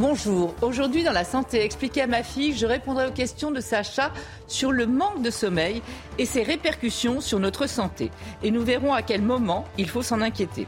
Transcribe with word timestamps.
Bonjour, 0.00 0.54
aujourd'hui 0.62 1.04
dans 1.04 1.12
la 1.12 1.24
santé 1.24 1.62
expliquée 1.62 2.00
à 2.00 2.06
ma 2.06 2.22
fille, 2.22 2.56
je 2.56 2.64
répondrai 2.64 3.08
aux 3.08 3.12
questions 3.12 3.50
de 3.50 3.60
Sacha 3.60 4.14
sur 4.46 4.72
le 4.72 4.86
manque 4.86 5.20
de 5.20 5.28
sommeil 5.28 5.82
et 6.16 6.24
ses 6.24 6.42
répercussions 6.42 7.20
sur 7.20 7.38
notre 7.38 7.66
santé. 7.66 8.10
Et 8.42 8.50
nous 8.50 8.64
verrons 8.64 8.94
à 8.94 9.02
quel 9.02 9.20
moment 9.20 9.66
il 9.76 9.90
faut 9.90 10.00
s'en 10.00 10.22
inquiéter. 10.22 10.66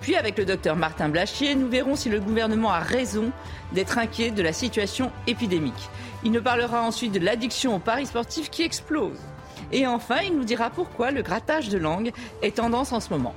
Puis 0.00 0.16
avec 0.16 0.36
le 0.36 0.44
docteur 0.44 0.74
Martin 0.74 1.08
Blachier, 1.08 1.54
nous 1.54 1.68
verrons 1.68 1.94
si 1.94 2.08
le 2.08 2.18
gouvernement 2.18 2.72
a 2.72 2.80
raison 2.80 3.30
d'être 3.70 3.96
inquiet 3.96 4.32
de 4.32 4.42
la 4.42 4.52
situation 4.52 5.12
épidémique. 5.28 5.88
Il 6.24 6.32
nous 6.32 6.42
parlera 6.42 6.82
ensuite 6.82 7.12
de 7.12 7.20
l'addiction 7.20 7.76
aux 7.76 7.78
paris 7.78 8.06
sportifs 8.06 8.50
qui 8.50 8.62
explose. 8.62 9.20
Et 9.70 9.86
enfin, 9.86 10.16
il 10.24 10.36
nous 10.36 10.44
dira 10.44 10.70
pourquoi 10.70 11.12
le 11.12 11.22
grattage 11.22 11.68
de 11.68 11.78
langue 11.78 12.10
est 12.42 12.56
tendance 12.56 12.92
en 12.92 12.98
ce 12.98 13.10
moment. 13.10 13.36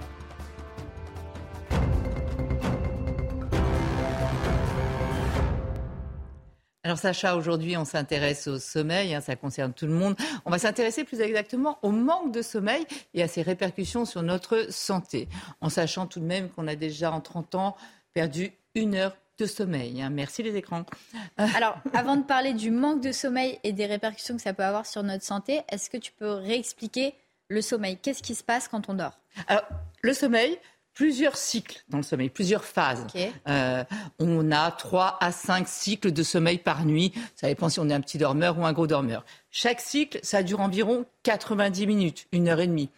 Alors 6.87 6.97
Sacha, 6.97 7.35
aujourd'hui 7.35 7.75
on 7.75 7.83
s'intéresse 7.83 8.47
au 8.47 8.59
sommeil, 8.59 9.13
hein, 9.13 9.19
ça 9.19 9.35
concerne 9.35 9.73
tout 9.73 9.87
le 9.87 9.91
monde. 9.91 10.15
On 10.45 10.51
va 10.51 10.57
s'intéresser 10.57 11.03
plus 11.03 11.19
exactement 11.19 11.79
au 11.81 11.91
manque 11.91 12.31
de 12.31 12.41
sommeil 12.41 12.85
et 13.13 13.21
à 13.21 13.27
ses 13.27 13.41
répercussions 13.41 14.05
sur 14.05 14.23
notre 14.23 14.71
santé, 14.71 15.27
en 15.59 15.67
sachant 15.67 16.07
tout 16.07 16.21
de 16.21 16.25
même 16.25 16.47
qu'on 16.47 16.65
a 16.65 16.77
déjà 16.77 17.11
en 17.11 17.19
30 17.19 17.55
ans 17.55 17.75
perdu 18.13 18.53
une 18.73 18.95
heure 18.95 19.17
de 19.37 19.45
sommeil. 19.45 20.01
Hein. 20.01 20.11
Merci 20.11 20.43
les 20.43 20.55
écrans. 20.55 20.85
Alors, 21.37 21.77
avant 21.93 22.15
de 22.15 22.23
parler 22.23 22.53
du 22.53 22.71
manque 22.71 23.01
de 23.01 23.11
sommeil 23.11 23.59
et 23.65 23.73
des 23.73 23.85
répercussions 23.85 24.37
que 24.37 24.41
ça 24.41 24.53
peut 24.53 24.63
avoir 24.63 24.85
sur 24.85 25.03
notre 25.03 25.25
santé, 25.25 25.63
est-ce 25.69 25.89
que 25.89 25.97
tu 25.97 26.13
peux 26.13 26.31
réexpliquer 26.31 27.15
le 27.49 27.61
sommeil? 27.61 27.97
Qu'est-ce 27.97 28.23
qui 28.23 28.33
se 28.33 28.45
passe 28.45 28.69
quand 28.69 28.87
on 28.87 28.93
dort? 28.93 29.19
Alors, 29.49 29.63
le 30.03 30.13
sommeil, 30.13 30.57
plusieurs 30.97 31.37
cycles 31.37 31.83
dans 31.89 31.97
le 31.97 32.03
sommeil, 32.03 32.29
plusieurs 32.29 32.65
phases. 32.65 33.05
Euh, 33.47 33.83
on 34.17 34.51
a 34.51 34.71
trois 34.71 35.19
à 35.21 35.31
cinq 35.31 35.67
cycles 35.67 36.11
de 36.11 36.23
sommeil 36.23 36.57
par 36.57 36.85
nuit. 36.85 37.13
Ça 37.35 37.47
dépend 37.47 37.69
si 37.69 37.79
on 37.79 37.87
est 37.87 37.93
un 37.93 38.01
petit 38.01 38.17
dormeur 38.17 38.57
ou 38.57 38.65
un 38.65 38.73
gros 38.73 38.87
dormeur. 38.87 39.23
Chaque 39.51 39.79
cycle, 39.79 40.19
ça 40.23 40.41
dure 40.41 40.59
environ 40.59 41.05
90 41.21 41.85
minutes, 41.85 42.25
une 42.31 42.47
heure 42.47 42.59
et 42.59 42.65
demie. 42.65 42.89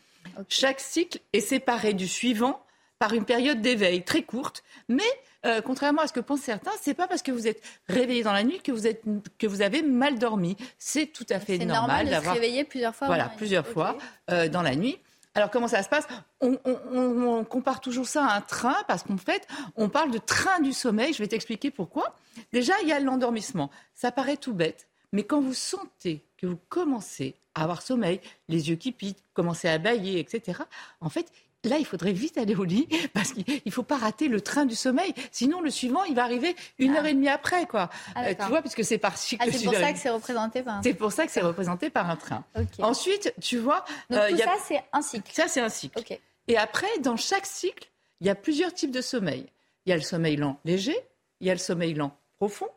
Chaque 0.47 0.80
cycle 0.80 1.19
est 1.33 1.41
séparé 1.41 1.94
du 1.94 2.08
suivant 2.08 2.64
par 3.00 3.14
une 3.14 3.25
période 3.25 3.61
d'éveil 3.61 4.06
très 4.06 4.23
courte, 4.23 4.63
mais 4.88 5.03
euh, 5.45 5.59
contrairement 5.59 6.02
à 6.02 6.08
ce 6.08 6.13
que 6.13 6.22
pensent 6.22 6.41
certains, 6.41 6.72
c'est 6.81 6.94
pas 6.94 7.08
parce 7.08 7.22
que 7.22 7.34
vous 7.34 7.47
êtes 7.47 7.61
réveillé 7.89 8.23
dans 8.23 8.34
la 8.34 8.44
nuit 8.44 8.61
que 8.61 8.72
vous 8.72 8.88
êtes 8.88 9.03
que 9.38 9.47
vous 9.47 9.61
avez 9.61 9.81
mal 9.81 10.19
dormi. 10.19 10.56
C'est 10.78 11.08
tout 11.08 11.25
à 11.30 11.41
fait 11.41 11.58
normal, 11.58 11.75
normal 11.75 12.09
d'avoir 12.09 12.36
réveiller 12.36 12.63
plusieurs 12.63 12.95
fois. 12.95 13.08
Voilà, 13.08 13.30
plusieurs 13.36 13.67
fois 13.67 13.97
euh, 14.31 14.47
dans 14.47 14.61
la 14.61 14.75
nuit. 14.78 15.00
Alors 15.40 15.52
comment 15.52 15.70
ça 15.70 15.84
se 15.84 15.88
passe? 15.88 16.06
On, 16.42 17.45
compare 17.45 17.80
toujours 17.80 18.08
ça 18.08 18.26
à 18.26 18.36
un 18.36 18.42
train 18.42 18.76
parce 18.90 19.04
qu'en 19.04 19.16
fait, 19.16 19.48
on 19.78 19.88
parle 19.88 20.12
de 20.12 20.18
train 20.18 20.59
du 20.59 20.73
sommeil. 20.73 21.14
Je 21.14 21.20
vais 21.20 21.30
t'expliquer 21.30 21.72
pourquoi. 21.72 22.14
Déjà, 22.52 22.73
il 22.81 22.90
y 22.90 22.92
a 22.92 23.00
l'endormissement. 23.00 23.72
Ça 23.96 24.12
paraît 24.12 24.36
tout 24.36 24.54
bête, 24.54 24.90
mais 25.14 25.23
quand 25.23 25.40
vous 25.40 25.54
sentez 25.54 26.26
que 26.36 26.46
vous 26.46 26.59
commencez 26.68 27.36
à 27.56 27.63
avoir 27.63 27.81
sommeil, 27.81 28.19
les 28.50 28.69
yeux 28.69 28.75
qui 28.75 28.91
piquent, 28.91 29.24
commencez 29.34 29.69
à 29.69 29.78
bailler, 29.78 30.19
etc., 30.19 30.59
en 31.00 31.08
fait, 31.08 31.31
Là, 31.66 31.78
il 31.78 31.86
faudrait 31.86 32.14
vite 32.14 32.38
aller 32.38 32.56
au 32.56 32.64
lit 32.64 32.88
parce 33.14 33.34
qu'il 33.34 33.44
ne 33.66 33.72
faut 33.72 33.84
pas 33.84 33.97
rater 33.97 34.30
le 34.30 34.40
train 34.40 34.66
du 34.66 34.75
sommeil. 34.75 35.14
Sinon, 35.31 35.59
le 35.59 35.70
suivant, 35.70 36.03
il 36.06 36.16
va 36.16 36.24
arriver 36.24 36.56
une 36.78 36.96
heure 36.96 37.06
et 37.06 37.14
demie 37.14 37.28
après, 37.28 37.66
quoi. 37.66 37.90
Ah, 38.16 38.28
euh, 38.28 38.34
tu 38.34 38.46
vois, 38.47 38.62
puisque 38.62 38.86
c'est 38.86 38.97
par 38.97 39.18
cycle. 39.18 39.44
Ah, 39.46 39.52
c'est 39.52 39.66
pour 39.66 39.74
ça 39.75 39.92
que 39.92 40.00
c'est 40.00 40.09
représenté 40.09 40.64
par 40.64 40.78
un. 40.78 40.84
C'est 40.84 40.94
pour 40.94 41.12
ça 41.12 41.25
que 41.25 41.31
c'est 41.31 41.42
représenté 41.42 41.90
par 41.90 42.09
un 42.09 42.16
train. 42.16 42.46
Ensuite, 42.80 43.34
tu 43.42 43.58
vois. 43.58 43.84
Donc 44.09 44.19
euh, 44.19 44.30
tout 44.31 44.38
ça, 44.38 44.56
c'est 44.66 44.84
un 44.94 45.02
cycle. 45.02 45.31
Ça, 45.34 45.48
c'est 45.48 45.62
un 45.62 45.69
cycle. 45.69 46.02
Et 46.48 46.58
après, 46.58 46.88
dans 47.02 47.18
chaque 47.18 47.46
cycle, 47.46 47.90
il 48.22 48.28
y 48.28 48.30
a 48.30 48.36
plusieurs 48.36 48.74
types 48.74 48.92
de 48.92 49.02
sommeil. 49.02 49.46
Il 49.86 49.90
y 49.90 49.94
a 49.94 49.96
le 49.96 50.02
sommeil 50.02 50.38
lent 50.38 50.59
léger, 50.66 50.96
il 51.42 51.48
y 51.48 51.50
a 51.50 51.53
le 51.53 51.59
sommeil 51.59 51.94
lent 51.94 52.16
profond, 52.38 52.68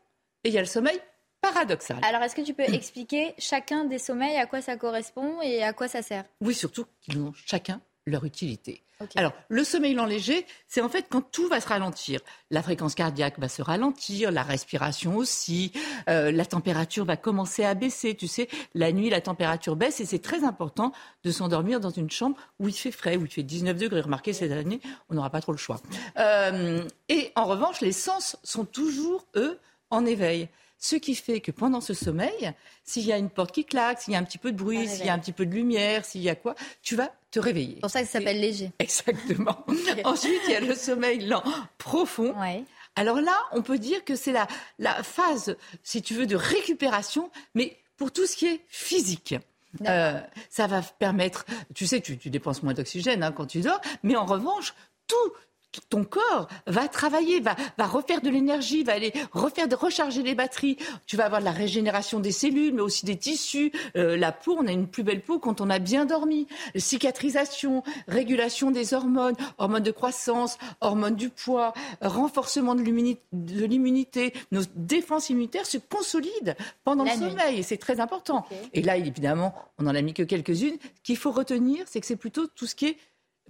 et 0.44 0.48
il 0.48 0.54
y 0.54 0.58
a 0.58 0.60
le 0.60 0.66
sommeil 0.66 0.98
paradoxal. 1.40 1.98
Alors, 2.02 2.22
est-ce 2.22 2.34
que 2.34 2.42
tu 2.42 2.54
peux 2.54 2.62
expliquer 2.62 3.34
chacun 3.38 3.84
des 3.84 3.98
sommeils, 3.98 4.36
à 4.36 4.46
quoi 4.46 4.60
ça 4.60 4.76
correspond 4.76 5.40
et 5.42 5.62
à 5.62 5.72
quoi 5.72 5.88
ça 5.88 6.02
sert? 6.02 6.24
Oui, 6.40 6.54
surtout 6.54 6.86
qu'ils 7.00 7.20
ont 7.20 7.32
chacun 7.46 7.80
leur 8.06 8.24
utilité. 8.24 8.82
Alors, 9.16 9.32
le 9.48 9.64
sommeil 9.64 9.94
lent 9.94 10.06
léger, 10.06 10.46
c'est 10.68 10.80
en 10.80 10.88
fait 10.88 11.06
quand 11.10 11.22
tout 11.22 11.48
va 11.48 11.60
se 11.60 11.68
ralentir. 11.68 12.20
La 12.50 12.62
fréquence 12.62 12.94
cardiaque 12.94 13.38
va 13.38 13.48
se 13.48 13.62
ralentir, 13.62 14.30
la 14.30 14.42
respiration 14.42 15.16
aussi, 15.16 15.72
euh, 16.08 16.30
la 16.30 16.44
température 16.44 17.04
va 17.04 17.16
commencer 17.16 17.64
à 17.64 17.74
baisser. 17.74 18.14
Tu 18.14 18.28
sais, 18.28 18.48
la 18.74 18.92
nuit, 18.92 19.10
la 19.10 19.20
température 19.20 19.76
baisse 19.76 20.00
et 20.00 20.06
c'est 20.06 20.20
très 20.20 20.44
important 20.44 20.92
de 21.24 21.30
s'endormir 21.30 21.80
dans 21.80 21.90
une 21.90 22.10
chambre 22.10 22.36
où 22.58 22.68
il 22.68 22.74
fait 22.74 22.90
frais, 22.92 23.16
où 23.16 23.24
il 23.24 23.30
fait 23.30 23.42
19 23.42 23.76
degrés. 23.76 24.00
Remarquez, 24.00 24.32
cette 24.32 24.52
année, 24.52 24.80
on 25.08 25.14
n'aura 25.14 25.30
pas 25.30 25.40
trop 25.40 25.52
le 25.52 25.58
choix. 25.58 25.80
Euh, 26.18 26.84
et 27.08 27.32
en 27.34 27.44
revanche, 27.44 27.80
les 27.80 27.92
sens 27.92 28.36
sont 28.42 28.64
toujours, 28.64 29.26
eux, 29.36 29.58
en 29.90 30.06
éveil. 30.06 30.48
Ce 30.84 30.96
qui 30.96 31.14
fait 31.14 31.40
que 31.40 31.52
pendant 31.52 31.80
ce 31.80 31.94
sommeil, 31.94 32.52
s'il 32.82 33.04
y 33.04 33.12
a 33.12 33.16
une 33.16 33.30
porte 33.30 33.52
qui 33.52 33.64
claque, 33.64 34.02
s'il 34.02 34.14
y 34.14 34.16
a 34.16 34.18
un 34.18 34.24
petit 34.24 34.36
peu 34.36 34.50
de 34.50 34.56
bruit, 34.56 34.88
s'il 34.88 35.06
y 35.06 35.10
a 35.10 35.14
un 35.14 35.18
petit 35.20 35.30
peu 35.30 35.46
de 35.46 35.54
lumière, 35.54 36.04
s'il 36.04 36.22
y 36.22 36.28
a 36.28 36.34
quoi, 36.34 36.56
tu 36.82 36.96
vas 36.96 37.12
te 37.30 37.38
réveiller. 37.38 37.74
C'est 37.76 37.80
pour 37.82 37.90
ça 37.90 38.00
que 38.00 38.06
ça 38.06 38.18
s'appelle 38.18 38.40
léger. 38.40 38.72
Exactement. 38.80 39.64
Ensuite, 40.04 40.40
il 40.48 40.50
y 40.50 40.56
a 40.56 40.60
le 40.60 40.74
sommeil 40.74 41.24
lent 41.24 41.44
profond. 41.78 42.34
Alors 42.96 43.20
là, 43.20 43.36
on 43.52 43.62
peut 43.62 43.78
dire 43.78 44.04
que 44.04 44.16
c'est 44.16 44.32
la, 44.32 44.48
la 44.80 45.04
phase, 45.04 45.56
si 45.84 46.02
tu 46.02 46.14
veux, 46.14 46.26
de 46.26 46.34
récupération, 46.34 47.30
mais 47.54 47.76
pour 47.96 48.10
tout 48.10 48.26
ce 48.26 48.34
qui 48.34 48.46
est 48.46 48.60
physique. 48.66 49.36
Euh, 49.86 50.20
ça 50.50 50.66
va 50.66 50.82
permettre, 50.82 51.46
tu 51.76 51.86
sais, 51.86 52.00
tu, 52.00 52.16
dépenses 52.28 52.64
moins 52.64 52.74
d'oxygène 52.74 53.22
hein, 53.22 53.30
quand 53.30 53.46
tu 53.46 53.60
dors, 53.60 53.80
mais 54.02 54.16
en 54.16 54.26
revanche, 54.26 54.74
tout, 55.06 55.32
ton 55.88 56.04
corps 56.04 56.48
va 56.66 56.88
travailler, 56.88 57.40
va, 57.40 57.56
va 57.78 57.86
refaire 57.86 58.20
de 58.20 58.30
l'énergie, 58.30 58.84
va 58.84 58.92
aller 58.92 59.12
refaire 59.32 59.68
de 59.68 59.74
recharger 59.74 60.22
les 60.22 60.34
batteries. 60.34 60.76
Tu 61.06 61.16
vas 61.16 61.26
avoir 61.26 61.40
de 61.40 61.44
la 61.44 61.52
régénération 61.52 62.20
des 62.20 62.32
cellules, 62.32 62.74
mais 62.74 62.82
aussi 62.82 63.06
des 63.06 63.16
tissus. 63.16 63.72
Euh, 63.96 64.16
la 64.16 64.32
peau, 64.32 64.56
on 64.58 64.66
a 64.66 64.72
une 64.72 64.86
plus 64.86 65.02
belle 65.02 65.22
peau 65.22 65.38
quand 65.38 65.60
on 65.60 65.70
a 65.70 65.78
bien 65.78 66.04
dormi. 66.04 66.46
Cicatrisation, 66.76 67.82
régulation 68.08 68.70
des 68.70 68.94
hormones, 68.94 69.36
hormones 69.58 69.82
de 69.82 69.90
croissance, 69.90 70.58
hormones 70.80 71.16
du 71.16 71.30
poids, 71.30 71.72
renforcement 72.00 72.74
de 72.74 72.82
l'immunité. 72.82 74.34
Nos 74.50 74.62
défenses 74.74 75.30
immunitaires 75.30 75.66
se 75.66 75.78
consolident 75.78 76.54
pendant 76.84 77.04
le 77.04 77.10
sommeil 77.10 77.58
et 77.58 77.62
c'est 77.62 77.78
très 77.78 78.00
important. 78.00 78.46
Et 78.72 78.82
là, 78.82 78.96
évidemment, 78.96 79.54
on 79.78 79.84
n'en 79.84 79.94
a 79.94 80.02
mis 80.02 80.14
que 80.14 80.22
quelques-unes. 80.22 80.76
Ce 80.96 81.02
qu'il 81.02 81.16
faut 81.16 81.32
retenir, 81.32 81.84
c'est 81.86 82.00
que 82.00 82.06
c'est 82.06 82.16
plutôt 82.16 82.46
tout 82.46 82.66
ce 82.66 82.74
qui 82.74 82.86
est 82.86 82.96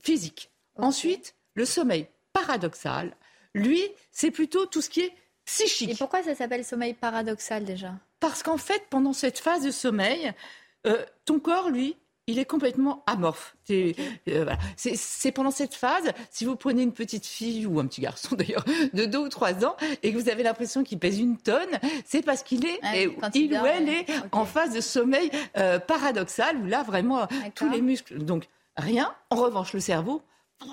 physique. 0.01 0.51
Ensuite, 0.77 1.35
le 1.55 1.65
sommeil 1.65 2.07
paradoxal, 2.33 3.15
lui, 3.55 3.83
c'est 4.11 4.31
plutôt 4.31 4.67
tout 4.67 4.81
ce 4.81 4.89
qui 4.89 5.01
est 5.01 5.13
psychique. 5.45 5.91
Et 5.91 5.95
pourquoi 5.95 6.23
ça 6.23 6.35
s'appelle 6.35 6.65
sommeil 6.65 6.95
paradoxal 6.95 7.65
déjà? 7.65 7.93
Parce 8.21 8.43
qu'en 8.43 8.57
fait, 8.57 8.85
pendant 8.89 9.13
cette 9.13 9.39
phase 9.39 9.65
de 9.65 9.71
sommeil, 9.71 10.33
euh, 10.87 11.05
ton 11.25 11.41
corps, 11.41 11.71
lui, 11.71 11.97
il 12.29 12.39
est 12.39 12.45
complètement 12.45 13.03
amorphe. 13.07 13.57
Euh, 13.71 13.93
c'est 14.77 15.33
pendant 15.33 15.51
cette 15.51 15.75
phase, 15.75 16.13
si 16.31 16.45
vous 16.45 16.55
prenez 16.55 16.83
une 16.83 16.93
petite 16.93 17.27
fille 17.27 17.67
ou 17.67 17.81
un 17.81 17.87
petit 17.87 18.01
garçon 18.01 18.37
d'ailleurs 18.37 18.65
de 18.93 19.05
deux 19.05 19.19
ou 19.19 19.29
trois 19.29 19.65
ans 19.65 19.77
et 20.03 20.13
que 20.13 20.19
vous 20.19 20.29
avez 20.29 20.45
l'impression 20.45 20.85
qu'il 20.85 20.99
pèse 20.99 21.19
une 21.19 21.37
tonne, 21.37 21.81
c'est 22.05 22.23
parce 22.23 22.43
qu'il 22.43 22.65
est, 22.65 22.81
il, 23.35 23.53
ou 23.53 23.67
elle 23.67 23.89
est 23.89 24.07
en 24.31 24.45
phase 24.45 24.73
de 24.73 24.81
sommeil 24.81 25.31
euh, 25.57 25.81
paradoxal 25.81 26.57
où 26.59 26.67
là 26.67 26.85
vraiment 26.85 27.27
tous 27.57 27.69
les 27.69 27.81
muscles. 27.81 28.19
Donc 28.19 28.49
rien. 28.77 29.13
En 29.31 29.37
revanche, 29.37 29.73
le 29.73 29.81
cerveau, 29.81 30.23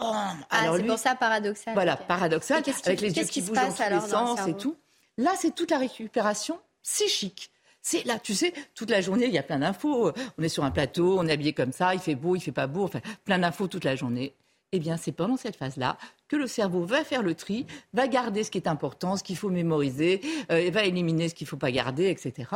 ah, 0.01 0.35
c'est 0.75 0.85
pour 0.85 0.99
ça 0.99 1.15
paradoxal. 1.15 1.73
Voilà, 1.73 1.97
paradoxal, 1.97 2.63
avec 2.85 3.01
les 3.01 3.17
yeux 3.17 3.25
qui, 3.25 3.41
bougent 3.41 3.55
dans 3.55 3.71
tous 3.71 3.83
les 3.89 4.01
sens 4.01 4.47
et 4.47 4.53
tout. 4.53 4.75
Là, 5.17 5.31
c'est 5.37 5.53
toute 5.53 5.71
la 5.71 5.77
récupération 5.77 6.59
psychique. 6.83 7.51
C'est 7.81 8.05
là, 8.05 8.19
tu 8.19 8.35
sais, 8.35 8.53
toute 8.75 8.89
la 8.89 9.01
journée, 9.01 9.25
il 9.25 9.33
y 9.33 9.37
a 9.37 9.43
plein 9.43 9.59
d'infos. 9.59 10.11
On 10.37 10.43
est 10.43 10.49
sur 10.49 10.63
un 10.63 10.71
plateau, 10.71 11.17
on 11.17 11.27
est 11.27 11.31
habillé 11.31 11.53
comme 11.53 11.71
ça, 11.71 11.93
il 11.93 11.99
fait 11.99 12.15
beau, 12.15 12.35
il 12.35 12.41
fait 12.41 12.51
pas 12.51 12.67
beau, 12.67 12.83
enfin, 12.83 12.99
plein 13.25 13.39
d'infos 13.39 13.67
toute 13.67 13.83
la 13.83 13.95
journée 13.95 14.35
eh 14.71 14.79
bien, 14.79 14.97
c'est 14.97 15.11
pendant 15.11 15.37
cette 15.37 15.55
phase-là 15.55 15.97
que 16.29 16.35
le 16.35 16.47
cerveau 16.47 16.85
va 16.85 17.03
faire 17.03 17.21
le 17.21 17.35
tri, 17.35 17.65
va 17.93 18.07
garder 18.07 18.43
ce 18.45 18.51
qui 18.51 18.57
est 18.57 18.67
important, 18.67 19.17
ce 19.17 19.23
qu'il 19.23 19.35
faut 19.35 19.49
mémoriser, 19.49 20.21
euh, 20.51 20.69
va 20.71 20.85
éliminer 20.85 21.27
ce 21.27 21.35
qu'il 21.35 21.45
ne 21.45 21.49
faut 21.49 21.57
pas 21.57 21.71
garder, 21.71 22.09
etc. 22.09 22.47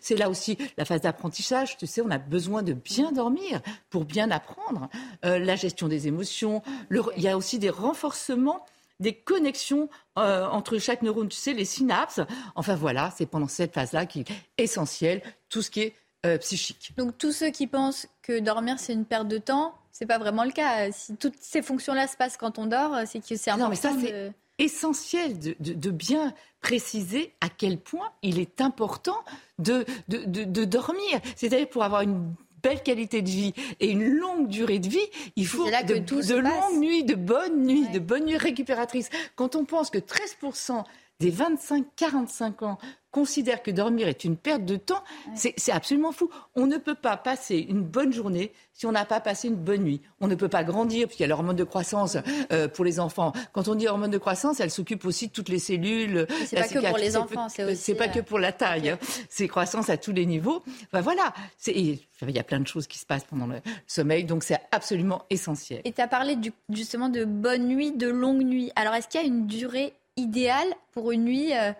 C'est 0.00 0.16
là 0.16 0.28
aussi 0.28 0.58
la 0.76 0.84
phase 0.84 1.00
d'apprentissage. 1.00 1.78
Tu 1.78 1.86
sais, 1.86 2.02
on 2.02 2.10
a 2.10 2.18
besoin 2.18 2.62
de 2.62 2.74
bien 2.74 3.12
dormir 3.12 3.60
pour 3.88 4.04
bien 4.04 4.30
apprendre. 4.30 4.90
Euh, 5.24 5.38
la 5.38 5.56
gestion 5.56 5.88
des 5.88 6.08
émotions. 6.08 6.62
il 6.90 7.22
y 7.22 7.28
a 7.28 7.36
aussi 7.36 7.58
des 7.58 7.70
renforcements 7.70 8.66
des 9.00 9.14
connexions 9.14 9.88
euh, 10.18 10.46
entre 10.46 10.78
chaque 10.78 11.02
neurone, 11.02 11.28
tu 11.28 11.36
sais, 11.36 11.54
les 11.54 11.64
synapses. 11.64 12.20
Enfin 12.54 12.76
voilà, 12.76 13.10
c'est 13.16 13.26
pendant 13.26 13.48
cette 13.48 13.72
phase-là 13.72 14.06
qui 14.06 14.20
est 14.20 14.28
essentiel, 14.58 15.22
tout 15.48 15.62
ce 15.62 15.70
qui 15.70 15.80
est 15.80 15.94
euh, 16.26 16.36
psychique. 16.38 16.92
Donc 16.98 17.16
tous 17.16 17.32
ceux 17.32 17.50
qui 17.50 17.66
pensent 17.66 18.06
que 18.22 18.38
dormir 18.38 18.78
c'est 18.78 18.92
une 18.92 19.06
perte 19.06 19.26
de 19.26 19.38
temps, 19.38 19.74
c'est 20.00 20.06
pas 20.06 20.18
vraiment 20.18 20.44
le 20.44 20.50
cas. 20.50 20.90
Si 20.92 21.14
toutes 21.16 21.36
ces 21.40 21.60
fonctions-là 21.60 22.06
se 22.06 22.16
passent 22.16 22.38
quand 22.38 22.58
on 22.58 22.66
dort, 22.66 22.96
c'est 23.06 23.20
que 23.20 23.36
c'est 23.36 23.50
important. 23.50 23.64
Non, 23.64 23.68
mais 23.68 23.76
ça, 23.76 23.92
c'est 24.00 24.32
essentiel 24.58 25.38
de, 25.38 25.90
bien 25.90 26.34
préciser 26.60 27.34
à 27.42 27.48
quel 27.48 27.78
point 27.78 28.10
il 28.22 28.38
est 28.38 28.62
important 28.62 29.16
de, 29.58 29.84
de 30.08 30.64
dormir. 30.64 31.20
C'est-à-dire 31.36 31.68
pour 31.68 31.84
avoir 31.84 32.00
une 32.00 32.34
belle 32.62 32.82
qualité 32.82 33.22
de 33.22 33.28
vie 33.28 33.54
et 33.80 33.90
une 33.90 34.04
longue 34.04 34.48
durée 34.48 34.78
de 34.78 34.88
vie, 34.88 34.98
il 35.36 35.46
faut 35.46 35.66
de, 35.66 36.34
longues 36.34 36.78
nuits, 36.78 37.04
de 37.04 37.14
bonnes 37.14 37.64
nuits, 37.64 37.88
de 37.88 37.98
bonnes 37.98 38.26
nuits 38.26 38.36
récupératrices. 38.36 39.10
Quand 39.36 39.56
on 39.56 39.64
pense 39.64 39.90
que 39.90 39.98
13% 39.98 40.84
des 41.20 41.30
25-45 41.30 42.64
ans 42.64 42.78
considèrent 43.10 43.62
que 43.62 43.70
dormir 43.70 44.08
est 44.08 44.24
une 44.24 44.36
perte 44.36 44.64
de 44.64 44.76
temps, 44.76 45.02
c'est 45.34 45.72
absolument 45.72 46.12
fou. 46.12 46.30
On 46.54 46.66
ne 46.66 46.76
peut 46.76 46.94
pas 46.94 47.16
passer 47.16 47.56
une 47.56 47.82
bonne 47.82 48.12
journée 48.12 48.52
si 48.72 48.86
on 48.86 48.92
n'a 48.92 49.04
pas 49.04 49.20
passé 49.20 49.48
une 49.48 49.56
bonne 49.56 49.82
nuit. 49.82 50.00
On 50.20 50.28
ne 50.28 50.34
peut 50.34 50.48
pas 50.48 50.64
grandir, 50.64 51.06
puisqu'il 51.06 51.24
y 51.24 51.26
a 51.26 51.28
l'hormone 51.28 51.56
de 51.56 51.64
croissance 51.64 52.16
euh, 52.52 52.68
pour 52.68 52.84
les 52.84 53.00
enfants. 53.00 53.32
Quand 53.52 53.68
on 53.68 53.74
dit 53.74 53.88
hormone 53.88 54.10
de 54.10 54.18
croissance, 54.18 54.60
elle 54.60 54.70
s'occupe 54.70 55.04
aussi 55.04 55.26
de 55.28 55.32
toutes 55.32 55.48
les 55.48 55.58
cellules. 55.58 56.26
C'est 56.46 56.56
pas 56.56 56.68
que 56.68 56.88
pour 56.88 56.98
les 56.98 57.16
enfants, 57.16 57.48
c'est 57.48 57.64
aussi. 57.64 57.76
C'est 57.76 57.94
pas 57.94 58.08
que 58.08 58.20
pour 58.20 58.38
la 58.38 58.52
taille. 58.52 58.90
Hein. 58.90 58.98
C'est 59.28 59.48
croissance 59.48 59.90
à 59.90 59.96
tous 59.96 60.12
les 60.12 60.24
niveaux. 60.24 60.62
voilà. 60.92 61.34
Il 61.66 61.98
y 62.20 62.38
a 62.38 62.44
plein 62.44 62.60
de 62.60 62.66
choses 62.66 62.86
qui 62.86 62.98
se 62.98 63.06
passent 63.06 63.24
pendant 63.24 63.46
le 63.46 63.60
sommeil, 63.86 64.24
donc 64.24 64.44
c'est 64.44 64.58
absolument 64.70 65.24
essentiel. 65.30 65.80
Et 65.84 65.92
tu 65.92 66.00
as 66.00 66.08
parlé 66.08 66.38
justement 66.70 67.08
de 67.08 67.24
bonne 67.24 67.66
nuit, 67.66 67.92
de 67.92 68.08
longue 68.08 68.42
nuit. 68.42 68.70
Alors, 68.76 68.94
est-ce 68.94 69.08
qu'il 69.08 69.20
y 69.20 69.24
a 69.24 69.26
une 69.26 69.46
durée 69.46 69.94
idéale 70.20 70.68
pour 70.92 71.12
une 71.12 71.24
nuit 71.24 71.54
euh, 71.54 71.72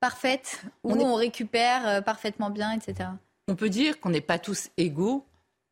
parfaite 0.00 0.62
où 0.82 0.92
on, 0.92 1.14
récupère 1.14 1.86
euh, 1.86 2.00
parfaitement 2.00 2.50
bien, 2.50 2.72
etc. 2.72 3.10
On 3.48 3.54
peut 3.54 3.70
dire 3.70 4.00
qu'on 4.00 4.10
n'est 4.10 4.20
pas 4.20 4.38
tous 4.38 4.70
égaux. 4.76 5.24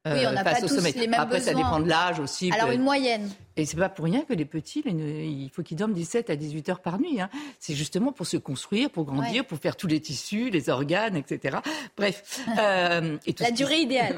Euh, 0.07 0.15
oui, 0.15 0.27
on 0.27 0.33
n'a 0.33 0.43
pas 0.43 0.57
tous 0.57 0.75
les 0.75 1.07
mêmes 1.07 1.15
Après, 1.21 1.41
ça 1.41 1.55
dépend 1.55 1.79
de 1.79 1.89
l'âge 1.89 2.19
aussi. 2.19 2.51
Alors, 2.53 2.73
une 2.73 2.83
moyenne. 2.83 3.31
Et 3.57 3.65
c'est 3.65 3.77
pas 3.77 3.89
pour 3.89 4.05
rien 4.05 4.23
que 4.23 4.33
les 4.33 4.45
petits, 4.45 4.83
il 4.85 5.49
faut 5.53 5.63
qu'ils 5.63 5.77
dorment 5.77 5.93
17 5.93 6.29
à 6.29 6.35
18 6.35 6.71
heures 6.71 6.81
par 6.81 6.99
nuit. 6.99 7.21
Hein. 7.21 7.31
C'est 7.61 7.75
justement 7.75 8.11
pour 8.11 8.27
se 8.27 8.37
construire, 8.37 8.91
pour 8.91 9.05
grandir, 9.05 9.45
pour 9.45 9.59
faire 9.59 9.77
tous 9.77 9.87
les 9.87 10.01
tissus, 10.01 10.51
les 10.51 10.71
organes, 10.71 11.15
etc. 11.15 11.59
Bref. 11.97 12.41
et 12.57 13.35
La 13.39 13.51
durée 13.53 13.83
idéale. 13.83 14.17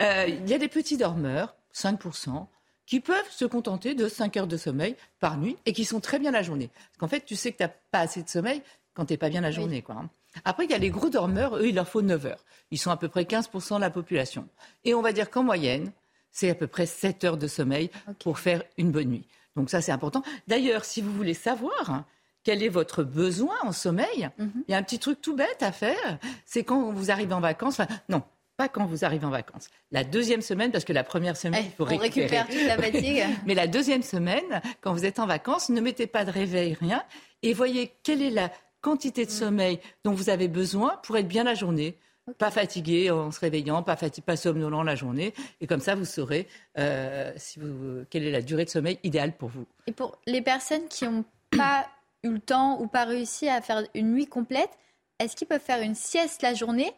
Il 0.28 0.46
y 0.46 0.52
a 0.52 0.58
des 0.58 0.68
petits 0.68 0.98
dormeurs, 0.98 1.54
5%, 1.74 2.46
qui 2.86 3.00
peuvent 3.00 3.30
se 3.30 3.44
contenter 3.44 3.94
de 3.94 4.08
5 4.08 4.36
heures 4.36 4.46
de 4.46 4.56
sommeil 4.56 4.96
par 5.20 5.38
nuit 5.38 5.56
et 5.66 5.72
qui 5.72 5.84
sont 5.84 6.00
très 6.00 6.18
bien 6.18 6.30
la 6.30 6.42
journée. 6.42 6.68
Parce 6.68 6.98
qu'en 6.98 7.08
fait, 7.08 7.24
tu 7.24 7.36
sais 7.36 7.52
que 7.52 7.58
tu 7.58 7.62
n'as 7.62 7.70
pas 7.90 8.00
assez 8.00 8.22
de 8.22 8.28
sommeil 8.28 8.62
quand 8.94 9.06
tu 9.06 9.12
n'es 9.12 9.18
pas 9.18 9.28
bien 9.28 9.40
la 9.40 9.50
journée. 9.50 9.82
Quoi. 9.82 9.96
Hein. 9.96 10.10
Après, 10.44 10.64
il 10.64 10.70
y 10.70 10.74
a 10.74 10.78
les 10.78 10.90
gros 10.90 11.08
dormeurs, 11.08 11.56
eux, 11.56 11.68
il 11.68 11.74
leur 11.74 11.88
faut 11.88 12.02
9 12.02 12.26
heures. 12.26 12.44
Ils 12.70 12.78
sont 12.78 12.90
à 12.90 12.96
peu 12.96 13.08
près 13.08 13.22
15% 13.22 13.76
de 13.76 13.80
la 13.80 13.90
population. 13.90 14.48
Et 14.84 14.94
on 14.94 15.02
va 15.02 15.12
dire 15.12 15.30
qu'en 15.30 15.42
moyenne, 15.42 15.92
c'est 16.30 16.50
à 16.50 16.54
peu 16.54 16.66
près 16.66 16.86
7 16.86 17.24
heures 17.24 17.36
de 17.36 17.46
sommeil 17.46 17.90
pour 18.18 18.38
faire 18.38 18.62
une 18.76 18.90
bonne 18.90 19.08
nuit. 19.08 19.26
Donc 19.56 19.70
ça, 19.70 19.80
c'est 19.80 19.92
important. 19.92 20.22
D'ailleurs, 20.48 20.84
si 20.84 21.00
vous 21.00 21.12
voulez 21.12 21.34
savoir 21.34 21.90
hein, 21.90 22.04
quel 22.42 22.62
est 22.62 22.68
votre 22.68 23.04
besoin 23.04 23.54
en 23.62 23.72
sommeil, 23.72 24.30
mhm. 24.38 24.64
il 24.68 24.72
y 24.72 24.74
a 24.74 24.78
un 24.78 24.82
petit 24.82 24.98
truc 24.98 25.20
tout 25.20 25.36
bête 25.36 25.62
à 25.62 25.72
faire. 25.72 26.18
C'est 26.44 26.64
quand 26.64 26.90
vous 26.92 27.10
arrivez 27.10 27.34
en 27.34 27.40
vacances, 27.40 27.80
enfin, 27.80 27.86
non, 28.08 28.22
pas 28.56 28.68
quand 28.68 28.86
vous 28.86 29.04
arrivez 29.04 29.26
en 29.26 29.30
vacances. 29.30 29.68
La 29.90 30.04
deuxième 30.04 30.40
semaine, 30.40 30.70
parce 30.70 30.84
que 30.84 30.92
la 30.92 31.04
première 31.04 31.36
semaine, 31.36 31.62
eh, 31.64 31.68
il 31.68 31.72
faut 31.72 31.84
récupérer. 31.84 32.38
récupère 32.38 32.48
toute 32.48 32.66
la 32.66 32.78
fatigue. 32.78 33.24
Mais 33.46 33.54
la 33.54 33.66
deuxième 33.66 34.02
semaine, 34.02 34.62
quand 34.80 34.92
vous 34.92 35.04
êtes 35.04 35.18
en 35.18 35.26
vacances, 35.26 35.68
ne 35.70 35.80
mettez 35.80 36.06
pas 36.06 36.24
de 36.24 36.30
réveil, 36.30 36.74
rien, 36.74 37.02
et 37.42 37.52
voyez 37.52 37.92
quelle 38.02 38.22
est 38.22 38.30
la 38.30 38.50
quantité 38.80 39.24
de 39.24 39.30
mm. 39.30 39.34
sommeil 39.34 39.80
dont 40.04 40.12
vous 40.12 40.30
avez 40.30 40.48
besoin 40.48 40.98
pour 41.02 41.16
être 41.16 41.28
bien 41.28 41.44
la 41.44 41.54
journée. 41.54 41.98
Pas 42.38 42.50
fatigué 42.50 43.10
en 43.10 43.30
se 43.30 43.40
réveillant, 43.40 43.82
pas, 43.82 43.96
fatigué, 43.96 44.24
pas 44.24 44.36
somnolent 44.36 44.82
la 44.82 44.94
journée. 44.94 45.34
Et 45.60 45.66
comme 45.66 45.80
ça, 45.80 45.94
vous 45.94 46.06
saurez 46.06 46.48
euh, 46.78 47.32
si 47.36 47.58
vous, 47.58 48.04
quelle 48.08 48.24
est 48.24 48.30
la 48.30 48.40
durée 48.40 48.64
de 48.64 48.70
sommeil 48.70 48.98
idéale 49.02 49.36
pour 49.36 49.50
vous. 49.50 49.66
Et 49.86 49.92
pour 49.92 50.16
les 50.26 50.40
personnes 50.40 50.88
qui 50.88 51.04
n'ont 51.04 51.24
pas 51.56 51.86
eu 52.22 52.30
le 52.30 52.40
temps 52.40 52.80
ou 52.80 52.86
pas 52.86 53.04
réussi 53.04 53.48
à 53.48 53.60
faire 53.60 53.82
une 53.94 54.12
nuit 54.12 54.26
complète, 54.26 54.70
est-ce 55.18 55.36
qu'ils 55.36 55.46
peuvent 55.46 55.60
faire 55.60 55.82
une 55.82 55.94
sieste 55.94 56.40
la 56.40 56.54
journée 56.54 56.94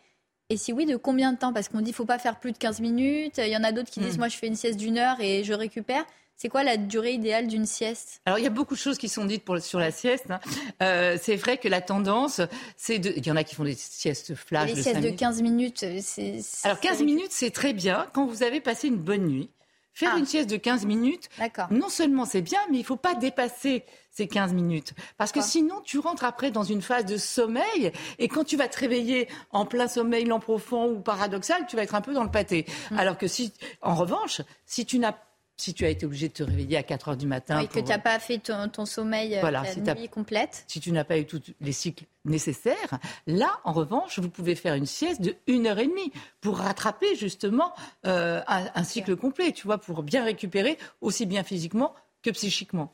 et 0.48 0.56
si 0.56 0.72
oui, 0.72 0.86
de 0.86 0.96
combien 0.96 1.32
de 1.32 1.38
temps? 1.38 1.52
Parce 1.52 1.68
qu'on 1.68 1.78
dit 1.78 1.84
qu'il 1.84 1.92
ne 1.92 1.96
faut 1.96 2.04
pas 2.04 2.18
faire 2.18 2.38
plus 2.38 2.52
de 2.52 2.58
15 2.58 2.80
minutes. 2.80 3.38
Il 3.38 3.48
y 3.48 3.56
en 3.56 3.64
a 3.64 3.72
d'autres 3.72 3.90
qui 3.90 4.00
disent, 4.00 4.16
hmm. 4.16 4.20
moi, 4.20 4.28
je 4.28 4.36
fais 4.36 4.46
une 4.46 4.54
sieste 4.54 4.78
d'une 4.78 4.98
heure 4.98 5.16
et 5.20 5.42
je 5.44 5.52
récupère. 5.52 6.04
C'est 6.36 6.48
quoi 6.50 6.62
la 6.62 6.76
durée 6.76 7.12
idéale 7.12 7.46
d'une 7.46 7.64
sieste? 7.64 8.20
Alors, 8.26 8.38
il 8.38 8.44
y 8.44 8.46
a 8.46 8.50
beaucoup 8.50 8.74
de 8.74 8.78
choses 8.78 8.98
qui 8.98 9.08
sont 9.08 9.24
dites 9.24 9.42
pour, 9.42 9.58
sur 9.58 9.78
la 9.78 9.90
sieste. 9.90 10.30
Hein. 10.30 10.40
Euh, 10.82 11.16
c'est 11.20 11.36
vrai 11.36 11.56
que 11.56 11.66
la 11.66 11.80
tendance, 11.80 12.42
c'est 12.76 12.98
de... 12.98 13.12
Il 13.16 13.26
y 13.26 13.30
en 13.30 13.36
a 13.36 13.42
qui 13.42 13.54
font 13.54 13.64
des 13.64 13.74
siestes 13.74 14.34
flash. 14.34 14.72
Les 14.72 14.82
siestes 14.82 15.00
de 15.00 15.10
15 15.10 15.40
minutes, 15.40 15.84
c'est... 16.02 16.40
Alors, 16.64 16.78
15 16.78 17.02
minutes, 17.02 17.30
c'est 17.30 17.50
très 17.50 17.72
bien 17.72 18.06
quand 18.12 18.26
vous 18.26 18.42
avez 18.42 18.60
passé 18.60 18.88
une 18.88 18.96
bonne 18.96 19.26
nuit. 19.26 19.48
Faire 19.96 20.12
ah. 20.14 20.18
une 20.18 20.26
sieste 20.26 20.50
de 20.50 20.58
15 20.58 20.84
minutes, 20.84 21.30
non 21.70 21.88
seulement 21.88 22.26
c'est 22.26 22.42
bien, 22.42 22.60
mais 22.68 22.76
il 22.76 22.80
ne 22.80 22.84
faut 22.84 22.96
pas 22.96 23.14
dépasser 23.14 23.82
ces 24.10 24.28
15 24.28 24.52
minutes. 24.52 24.92
Parce 25.16 25.32
que 25.32 25.40
sinon, 25.40 25.80
tu 25.82 25.98
rentres 25.98 26.24
après 26.24 26.50
dans 26.50 26.64
une 26.64 26.82
phase 26.82 27.06
de 27.06 27.16
sommeil. 27.16 27.92
Et 28.18 28.28
quand 28.28 28.44
tu 28.44 28.58
vas 28.58 28.68
te 28.68 28.78
réveiller 28.78 29.26
en 29.52 29.64
plein 29.64 29.88
sommeil 29.88 30.26
lent 30.26 30.38
profond 30.38 30.90
ou 30.90 31.00
paradoxal, 31.00 31.66
tu 31.66 31.76
vas 31.76 31.82
être 31.82 31.94
un 31.94 32.02
peu 32.02 32.12
dans 32.12 32.24
le 32.24 32.30
pâté. 32.30 32.66
Mm. 32.90 32.98
Alors 32.98 33.16
que 33.16 33.26
si, 33.26 33.54
en 33.80 33.94
revanche, 33.94 34.42
si 34.66 34.84
tu 34.84 34.98
n'as 34.98 35.16
si 35.56 35.72
tu 35.72 35.84
as 35.84 35.88
été 35.88 36.04
obligé 36.04 36.28
de 36.28 36.34
te 36.34 36.42
réveiller 36.42 36.76
à 36.76 36.82
4 36.82 37.08
heures 37.08 37.16
du 37.16 37.26
matin. 37.26 37.60
Et 37.60 37.66
que 37.66 37.80
tu 37.80 37.86
n'as 37.86 37.98
pas 37.98 38.18
fait 38.18 38.38
ton, 38.38 38.84
sommeil 38.84 39.36
euh, 39.36 39.40
voilà, 39.40 39.62
la 39.84 39.94
nuit 39.94 40.08
complète. 40.08 40.64
Si 40.66 40.80
tu 40.80 40.92
n'as 40.92 41.04
pas 41.04 41.18
eu 41.18 41.24
tous 41.24 41.40
les 41.60 41.72
cycles 41.72 42.04
nécessaires, 42.24 42.98
là, 43.26 43.58
en 43.64 43.72
revanche, 43.72 44.18
vous 44.18 44.28
pouvez 44.28 44.54
faire 44.54 44.74
une 44.74 44.86
sieste 44.86 45.22
de 45.22 45.34
1 45.48 45.66
heure 45.66 45.78
et 45.78 45.86
demie 45.86 46.12
pour 46.40 46.58
rattraper 46.58 47.16
justement 47.16 47.72
euh, 48.06 48.42
un, 48.46 48.84
cycle 48.84 49.16
complet, 49.16 49.52
tu 49.52 49.66
vois, 49.66 49.78
pour 49.78 50.02
bien 50.02 50.24
récupérer 50.24 50.78
aussi 51.00 51.24
bien 51.24 51.42
physiquement 51.42 51.94
que 52.22 52.30
psychiquement. 52.30 52.92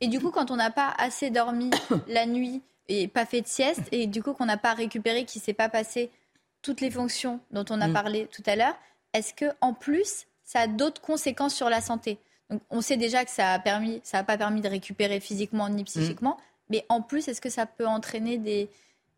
Et 0.00 0.08
du 0.08 0.20
coup, 0.20 0.30
quand 0.30 0.50
on 0.50 0.56
n'a 0.56 0.70
pas 0.70 0.94
assez 0.98 1.30
dormi 1.30 1.70
la 2.08 2.26
nuit 2.26 2.62
et 2.88 3.08
pas 3.08 3.24
fait 3.24 3.40
de 3.40 3.46
sieste, 3.46 3.82
et 3.92 4.06
du 4.06 4.22
coup 4.22 4.34
qu'on 4.34 4.44
n'a 4.44 4.58
pas 4.58 4.74
récupéré, 4.74 5.24
qu'il 5.24 5.40
ne 5.40 5.44
s'est 5.44 5.54
pas 5.54 5.70
passé 5.70 6.10
toutes 6.60 6.82
les 6.82 6.90
fonctions 6.90 7.40
dont 7.50 7.64
on 7.70 7.80
a 7.80 7.88
mm. 7.88 7.92
parlé 7.92 8.26
tout 8.26 8.42
à 8.44 8.56
l'heure, 8.56 8.74
est-ce 9.14 9.32
que 9.32 9.46
en 9.62 9.72
plus 9.72 10.26
ça 10.44 10.60
a 10.60 10.66
d'autres 10.66 11.00
conséquences 11.00 11.54
sur 11.54 11.68
la 11.68 11.80
santé. 11.80 12.18
Donc, 12.50 12.60
on 12.70 12.80
sait 12.80 12.96
déjà 12.96 13.24
que 13.24 13.30
ça 13.30 13.52
a 13.52 13.58
permis, 13.58 14.00
ça 14.04 14.18
n'a 14.18 14.24
pas 14.24 14.36
permis 14.36 14.60
de 14.60 14.68
récupérer 14.68 15.20
physiquement 15.20 15.68
ni 15.68 15.84
psychiquement, 15.84 16.36
mm. 16.36 16.42
mais 16.70 16.86
en 16.88 17.00
plus, 17.00 17.28
est-ce 17.28 17.40
que 17.40 17.50
ça 17.50 17.66
peut 17.66 17.86
entraîner 17.86 18.38
des, 18.38 18.68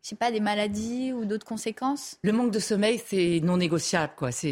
je 0.03 0.09
sais 0.09 0.15
pas, 0.15 0.31
des 0.31 0.39
maladies 0.39 1.11
ou 1.11 1.25
d'autres 1.25 1.45
conséquences? 1.45 2.17
Le 2.21 2.31
manque 2.31 2.51
de 2.51 2.59
sommeil, 2.59 3.01
c'est 3.05 3.41
non 3.43 3.57
négociable, 3.57 4.13
quoi. 4.15 4.31
C'est, 4.31 4.51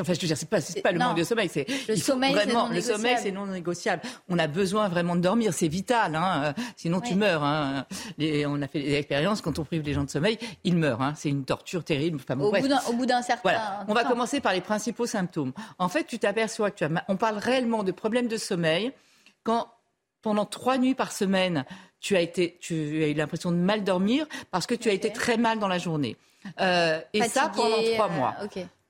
enfin, 0.00 0.14
je 0.14 0.20
veux 0.20 0.26
dire, 0.26 0.36
c'est 0.36 0.48
pas, 0.48 0.60
pas 0.82 0.92
le 0.92 0.98
manque 0.98 1.18
de 1.18 1.24
sommeil, 1.24 1.50
c'est 1.52 1.66
le 1.88 1.96
sommeil, 1.96 2.32
vraiment, 2.32 2.68
le 2.68 2.80
sommeil, 2.80 3.16
c'est 3.20 3.30
non 3.30 3.46
négociable. 3.46 4.02
On 4.28 4.38
a 4.38 4.46
besoin 4.46 4.88
vraiment 4.88 5.16
de 5.16 5.20
dormir, 5.20 5.52
c'est 5.52 5.68
vital, 5.68 6.14
hein. 6.14 6.54
Sinon, 6.76 7.00
tu 7.00 7.14
meurs. 7.14 7.44
Hein. 7.44 7.86
on 8.18 8.62
a 8.62 8.68
fait 8.68 8.80
des 8.80 8.94
expériences 8.94 9.40
quand 9.40 9.58
on 9.58 9.64
prive 9.64 9.82
les 9.82 9.92
gens 9.92 10.04
de 10.04 10.10
sommeil, 10.10 10.38
ils 10.64 10.76
meurent. 10.76 11.02
Hein. 11.02 11.14
C'est 11.16 11.28
une 11.28 11.44
torture 11.44 11.84
terrible. 11.84 12.18
Enfin, 12.22 12.38
au, 12.40 12.50
bout 12.50 13.06
d'un, 13.06 13.22
certain. 13.22 13.40
Voilà. 13.42 13.84
On 13.88 13.94
va 13.94 14.04
commencer 14.04 14.40
par 14.40 14.52
les 14.52 14.60
principaux 14.60 15.06
symptômes. 15.06 15.52
En 15.78 15.88
fait, 15.88 16.04
tu 16.04 16.18
t'aperçois 16.18 16.70
que 16.70 16.78
tu 16.78 16.84
as, 16.84 17.04
on 17.08 17.16
parle 17.16 17.38
réellement 17.38 17.82
de 17.82 17.92
problèmes 17.92 18.28
de 18.28 18.36
sommeil 18.36 18.92
quand 19.42 19.68
pendant 20.24 20.46
trois 20.46 20.78
nuits 20.78 20.94
par 20.94 21.12
semaine, 21.12 21.66
tu 22.00 22.16
as, 22.16 22.22
été, 22.22 22.56
tu 22.58 23.04
as 23.04 23.08
eu 23.08 23.14
l'impression 23.14 23.52
de 23.52 23.56
mal 23.56 23.84
dormir 23.84 24.26
parce 24.50 24.66
que 24.66 24.74
tu 24.74 24.88
as 24.88 24.92
été 24.92 25.12
très 25.12 25.36
mal 25.36 25.58
dans 25.58 25.68
la 25.68 25.78
journée. 25.78 26.16
Euh, 26.60 26.98
et 27.12 27.22
ça 27.24 27.52
pendant 27.54 27.76
trois 27.94 28.10
euh, 28.10 28.16
mois. 28.16 28.34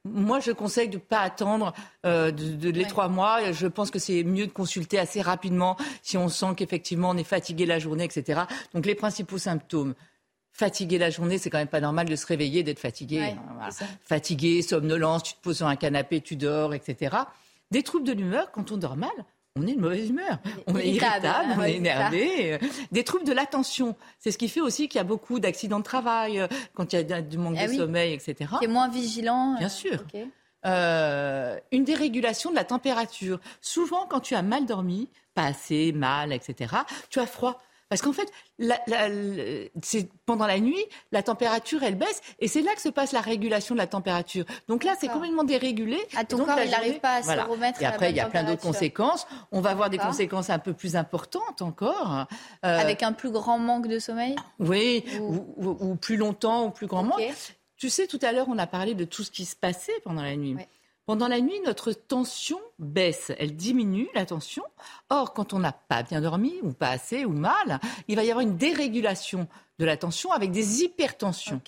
Moi, 0.05 0.38
je 0.38 0.53
conseille 0.53 0.88
de 0.88 0.97
ne 0.97 1.00
pas 1.00 1.21
attendre 1.21 1.73
euh, 2.07 2.31
de, 2.31 2.71
les 2.71 2.85
trois 2.85 3.09
mois. 3.09 3.50
Je 3.50 3.67
pense 3.67 3.91
que 3.91 3.99
c'est 3.99 4.23
mieux 4.23 4.47
de 4.47 4.53
consulter 4.53 4.99
assez 4.99 5.23
rapidement 5.23 5.76
si 6.03 6.17
on 6.17 6.29
sent 6.29 6.55
qu'effectivement 6.57 7.11
on 7.11 7.17
est 7.17 7.25
fatigué 7.25 7.67
la 7.67 7.81
journée, 7.81 8.05
etc. 8.05 8.43
Donc 8.73 8.87
les 8.87 8.95
principaux 8.95 9.38
symptômes. 9.38 9.95
Fatigué 10.53 10.99
la 10.99 11.11
journée, 11.11 11.38
c'est 11.38 11.50
quand 11.50 11.59
même 11.59 11.67
pas 11.67 11.81
normal 11.81 12.09
de 12.09 12.14
se 12.14 12.26
réveiller, 12.26 12.62
d'être 12.62 12.79
fatigué. 12.79 13.35
Fatigué, 14.05 14.62
somnolence, 14.62 15.25
tu 15.25 15.35
te 15.35 15.41
poses 15.41 15.57
sur 15.57 15.67
un 15.67 15.75
canapé, 15.75 16.21
tu 16.21 16.37
dors, 16.37 16.75
etc. 16.75 17.17
Des 17.73 17.83
troubles 17.83 18.07
de 18.07 18.12
l'humeur, 18.12 18.53
quand 18.53 18.71
on 18.71 18.76
dort 18.76 18.97
mal, 18.97 19.11
on 19.57 19.67
est 19.69 19.75
de 19.75 19.81
mauvaise 19.81 20.11
humeur, 20.11 20.39
on 20.67 20.77
est 20.77 20.89
irritable, 20.89 21.55
on 21.57 21.63
est 21.63 21.75
énervé. 21.75 22.59
Des 22.91 23.05
troubles 23.05 23.25
de 23.25 23.33
l'attention, 23.33 23.95
c'est 24.19 24.33
ce 24.33 24.39
qui 24.39 24.49
fait 24.49 24.61
aussi 24.61 24.89
qu'il 24.89 24.99
y 24.99 25.01
a 25.01 25.05
beaucoup 25.05 25.39
d'accidents 25.39 25.79
de 25.79 25.85
travail, 25.85 26.41
euh, 26.41 26.49
quand 26.75 26.93
il 26.93 27.09
y 27.09 27.13
a 27.13 27.23
du 27.23 27.39
manque 27.39 27.57
eh 27.61 27.69
de 27.69 27.73
sommeil, 27.73 28.15
etc. 28.15 28.51
Qui 28.59 28.65
est 28.65 28.69
moins 28.69 28.89
vigilant. 28.89 29.55
Bien 29.59 29.69
sûr. 29.69 30.03
Euh, 30.67 31.59
une 31.71 31.85
dérégulation 31.85 32.51
de 32.51 32.57
la 32.57 32.65
température. 32.65 33.39
Souvent, 33.61 34.07
quand 34.07 34.21
tu 34.21 34.35
as 34.35 34.43
mal 34.43 34.67
dormi, 34.67 35.09
pas 35.35 35.45
assez, 35.45 35.93
mal, 35.93 36.33
etc., 36.33 36.75
tu 37.11 37.21
as 37.21 37.27
froid. 37.27 37.61
Parce 37.95 38.03
qu'en 38.03 38.13
fait, 38.13 38.29
c'est 39.83 40.09
pendant 40.27 40.49
la 40.49 40.59
nuit, 40.59 40.85
la 41.13 41.23
température, 41.23 41.85
elle 41.85 41.95
baisse, 41.95 42.23
et 42.41 42.49
c'est 42.49 42.61
là 42.61 42.75
que 42.75 42.81
se 42.81 42.89
passe 42.89 43.13
la 43.13 43.21
régulation 43.21 43.77
de 43.77 43.79
la 43.79 43.87
température. 43.87 44.45
Donc 44.67 44.83
là, 44.83 44.97
c'est 44.99 45.07
complètement 45.07 45.45
dérégulé. 45.45 45.99
À 46.17 46.25
ton 46.25 46.45
corps, 46.45 46.59
il 46.59 46.73
n'arrive 46.73 46.99
pas 46.99 47.19
à 47.19 47.23
se 47.23 47.49
remettre. 47.49 47.81
Et 47.81 47.87
après, 47.87 48.11
il 48.11 48.17
y 48.17 48.21
a 48.21 48.29
plein 48.29 48.43
d'autres 48.43 48.63
conséquences. 48.63 49.29
On 49.53 49.61
va 49.61 49.71
avoir 49.71 49.91
des 49.91 49.99
conséquences 49.99 50.51
un 50.51 50.59
peu 50.59 50.73
plus 50.73 50.97
importantes 50.97 51.63
encore. 51.63 52.27
Euh, 52.65 52.81
Avec 52.81 53.05
un 53.05 53.13
plus 53.13 53.31
grand 53.31 53.61
manque 53.61 53.87
de 53.87 54.01
sommeil? 54.01 54.35
Oui, 54.59 55.05
ou, 55.21 55.95
plus 55.95 56.17
longtemps, 56.17 56.65
ou 56.65 56.71
plus 56.71 56.89
grand 56.89 57.05
manque. 57.05 57.23
Tu 57.77 57.91
sais, 57.91 58.09
tout 58.09 58.19
à 58.23 58.33
l'heure, 58.33 58.47
on 58.49 58.59
a 58.59 58.67
parlé 58.67 58.95
de 58.95 59.05
tout 59.05 59.23
ce 59.23 59.31
qui 59.31 59.45
se 59.45 59.55
passait 59.55 60.01
pendant 60.03 60.23
la 60.23 60.35
nuit. 60.35 60.57
Pendant 61.07 61.29
la 61.29 61.41
nuit, 61.41 61.61
notre 61.67 61.93
tension 61.93 62.59
baisse, 62.79 63.31
elle 63.39 63.55
diminue, 63.55 64.09
la 64.15 64.25
tension. 64.25 64.63
Or, 65.11 65.35
quand 65.35 65.53
on 65.53 65.59
n'a 65.59 65.73
pas 65.73 66.03
bien 66.03 66.23
dormi, 66.23 66.55
ou 66.63 66.73
pas 66.73 66.89
assez, 66.89 67.27
ou 67.27 67.33
mal, 67.33 67.79
il 68.09 68.17
va 68.17 68.25
y 68.25 68.31
avoir 68.31 68.43
une 68.43 68.57
dérégulation 68.57 69.47
de 69.79 69.85
la 69.85 69.97
tension 69.99 70.33
avec 70.33 70.51
des 70.51 70.83
hypertensions. 70.83 71.61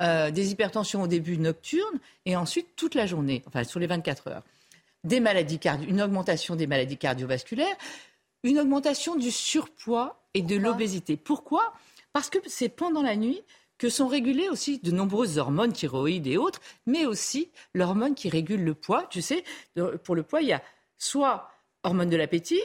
Euh, 0.00 0.30
des 0.30 0.52
hypertensions 0.52 1.02
au 1.02 1.06
début 1.08 1.38
nocturnes 1.38 1.98
et 2.24 2.36
ensuite 2.36 2.76
toute 2.76 2.94
la 2.94 3.06
journée, 3.06 3.42
enfin 3.46 3.64
sur 3.64 3.80
les 3.80 3.86
24 3.86 4.28
heures. 4.28 4.42
Des 5.02 5.20
maladies 5.20 5.58
cardio 5.58 5.88
une 5.88 6.00
augmentation 6.00 6.56
des 6.56 6.66
maladies 6.66 6.96
cardiovasculaires, 6.96 7.76
une 8.42 8.60
augmentation 8.60 9.16
du 9.16 9.30
surpoids 9.30 10.22
et 10.34 10.42
de 10.42 10.56
l'obésité. 10.56 11.16
Pourquoi? 11.16 11.72
Parce 12.12 12.30
que 12.30 12.38
c'est 12.46 12.68
pendant 12.68 13.02
la 13.02 13.16
nuit 13.16 13.42
que 13.84 13.90
sont 13.90 14.08
régulées 14.08 14.48
aussi 14.48 14.78
de 14.78 14.90
nombreuses 14.90 15.36
hormones, 15.36 15.74
thyroïdes 15.74 16.26
et 16.26 16.38
autres, 16.38 16.62
mais 16.86 17.04
aussi 17.04 17.50
l'hormone 17.74 18.14
qui 18.14 18.30
régule 18.30 18.64
le 18.64 18.72
poids. 18.72 19.06
Tu 19.10 19.20
sais, 19.20 19.44
pour 20.04 20.14
le 20.14 20.22
poids, 20.22 20.40
il 20.40 20.48
y 20.48 20.54
a 20.54 20.62
soit 20.96 21.50
hormone 21.82 22.08
de 22.08 22.16
l'appétit 22.16 22.62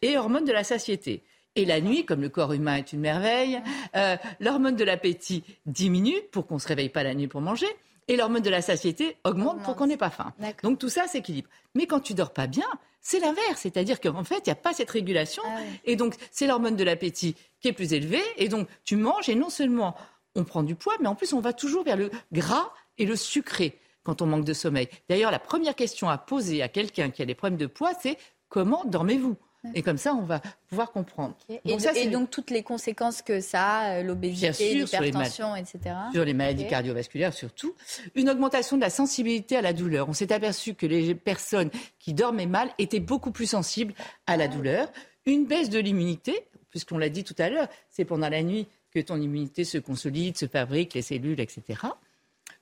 et 0.00 0.16
hormone 0.16 0.46
de 0.46 0.52
la 0.52 0.64
satiété. 0.64 1.22
Et 1.56 1.66
la 1.66 1.82
nuit, 1.82 2.06
comme 2.06 2.22
le 2.22 2.30
corps 2.30 2.54
humain 2.54 2.76
est 2.76 2.94
une 2.94 3.00
merveille, 3.00 3.60
euh, 3.96 4.16
l'hormone 4.40 4.76
de 4.76 4.84
l'appétit 4.84 5.44
diminue 5.66 6.22
pour 6.32 6.46
qu'on 6.46 6.54
ne 6.54 6.60
se 6.60 6.68
réveille 6.68 6.88
pas 6.88 7.02
la 7.02 7.14
nuit 7.14 7.28
pour 7.28 7.42
manger. 7.42 7.68
Et 8.08 8.16
l'hormone 8.16 8.40
de 8.40 8.48
la 8.48 8.62
satiété 8.62 9.18
augmente, 9.24 9.62
pour 9.62 9.76
qu'on 9.76 9.88
n'ait 9.88 9.98
pas 9.98 10.08
faim. 10.08 10.32
Donc 10.62 10.78
tout 10.78 10.88
ça 10.88 11.06
s'équilibre. 11.06 11.50
Mais 11.74 11.86
quand 11.86 12.00
tu 12.00 12.14
dors 12.14 12.32
pas 12.32 12.46
bien, 12.46 12.68
c'est 13.02 13.20
l'inverse. 13.20 13.60
C'est-à-dire 13.60 14.00
qu'en 14.00 14.24
fait, 14.24 14.38
il 14.38 14.48
n'y 14.48 14.52
a 14.52 14.56
pas 14.56 14.72
cette 14.72 14.90
régulation. 14.90 15.42
Ah 15.44 15.58
et 15.84 15.96
donc, 15.96 16.14
c'est 16.30 16.46
l'hormone 16.46 16.76
de 16.76 16.84
l'appétit 16.84 17.36
qui 17.60 17.68
est 17.68 17.72
plus 17.74 17.92
élevée. 17.92 18.22
Et 18.38 18.48
donc, 18.48 18.68
tu 18.84 18.96
manges 18.96 19.28
et 19.28 19.34
non 19.34 19.50
seulement 19.50 19.94
on 20.36 20.44
prend 20.44 20.62
du 20.62 20.74
poids, 20.74 20.94
mais 21.00 21.08
en 21.08 21.14
plus, 21.14 21.32
on 21.32 21.40
va 21.40 21.52
toujours 21.52 21.84
vers 21.84 21.96
le 21.96 22.10
gras 22.32 22.70
et 22.98 23.06
le 23.06 23.16
sucré 23.16 23.78
quand 24.04 24.22
on 24.22 24.26
manque 24.26 24.44
de 24.44 24.52
sommeil. 24.52 24.88
D'ailleurs, 25.08 25.32
la 25.32 25.40
première 25.40 25.74
question 25.74 26.08
à 26.08 26.16
poser 26.16 26.62
à 26.62 26.68
quelqu'un 26.68 27.10
qui 27.10 27.22
a 27.22 27.24
des 27.24 27.34
problèmes 27.34 27.58
de 27.58 27.66
poids, 27.66 27.92
c'est 28.00 28.16
comment 28.48 28.84
dormez-vous? 28.84 29.36
Et 29.74 29.82
comme 29.82 29.98
ça, 29.98 30.14
on 30.14 30.22
va 30.22 30.40
pouvoir 30.68 30.92
comprendre. 30.92 31.34
et, 31.48 32.06
donc, 32.08 32.30
toutes 32.30 32.50
les 32.50 32.62
conséquences 32.62 33.20
que 33.20 33.40
ça 33.40 33.64
a, 33.64 33.94
euh, 33.94 34.02
l'obésité, 34.02 34.74
l'hypertension, 34.74 35.56
etc. 35.56 35.80
Sur 36.12 36.24
les 36.24 36.34
maladies 36.34 36.68
cardiovasculaires 36.68 37.34
surtout. 37.34 37.74
Une 38.14 38.30
augmentation 38.30 38.76
de 38.76 38.82
la 38.82 38.90
sensibilité 38.90 39.56
à 39.56 39.62
la 39.62 39.72
douleur. 39.72 40.08
On 40.08 40.12
s'est 40.12 40.32
aperçu 40.32 40.74
que 40.74 40.86
les 40.86 41.16
personnes 41.16 41.70
qui 41.98 42.14
dormaient 42.14 42.46
mal 42.46 42.70
étaient 42.78 43.00
beaucoup 43.00 43.32
plus 43.32 43.46
sensibles 43.46 43.94
à 44.26 44.36
la 44.36 44.46
douleur. 44.46 44.88
Une 45.24 45.46
baisse 45.46 45.70
de 45.70 45.80
l'immunité, 45.80 46.46
puisqu'on 46.70 46.98
l'a 46.98 47.08
dit 47.08 47.24
tout 47.24 47.34
à 47.38 47.48
l'heure, 47.48 47.68
c'est 47.90 48.04
pendant 48.04 48.28
la 48.28 48.42
nuit 48.42 48.68
que 48.96 49.02
ton 49.02 49.20
immunité 49.20 49.64
se 49.64 49.76
consolide, 49.76 50.38
se 50.38 50.46
fabrique, 50.46 50.94
les 50.94 51.02
cellules, 51.02 51.38
etc. 51.38 51.60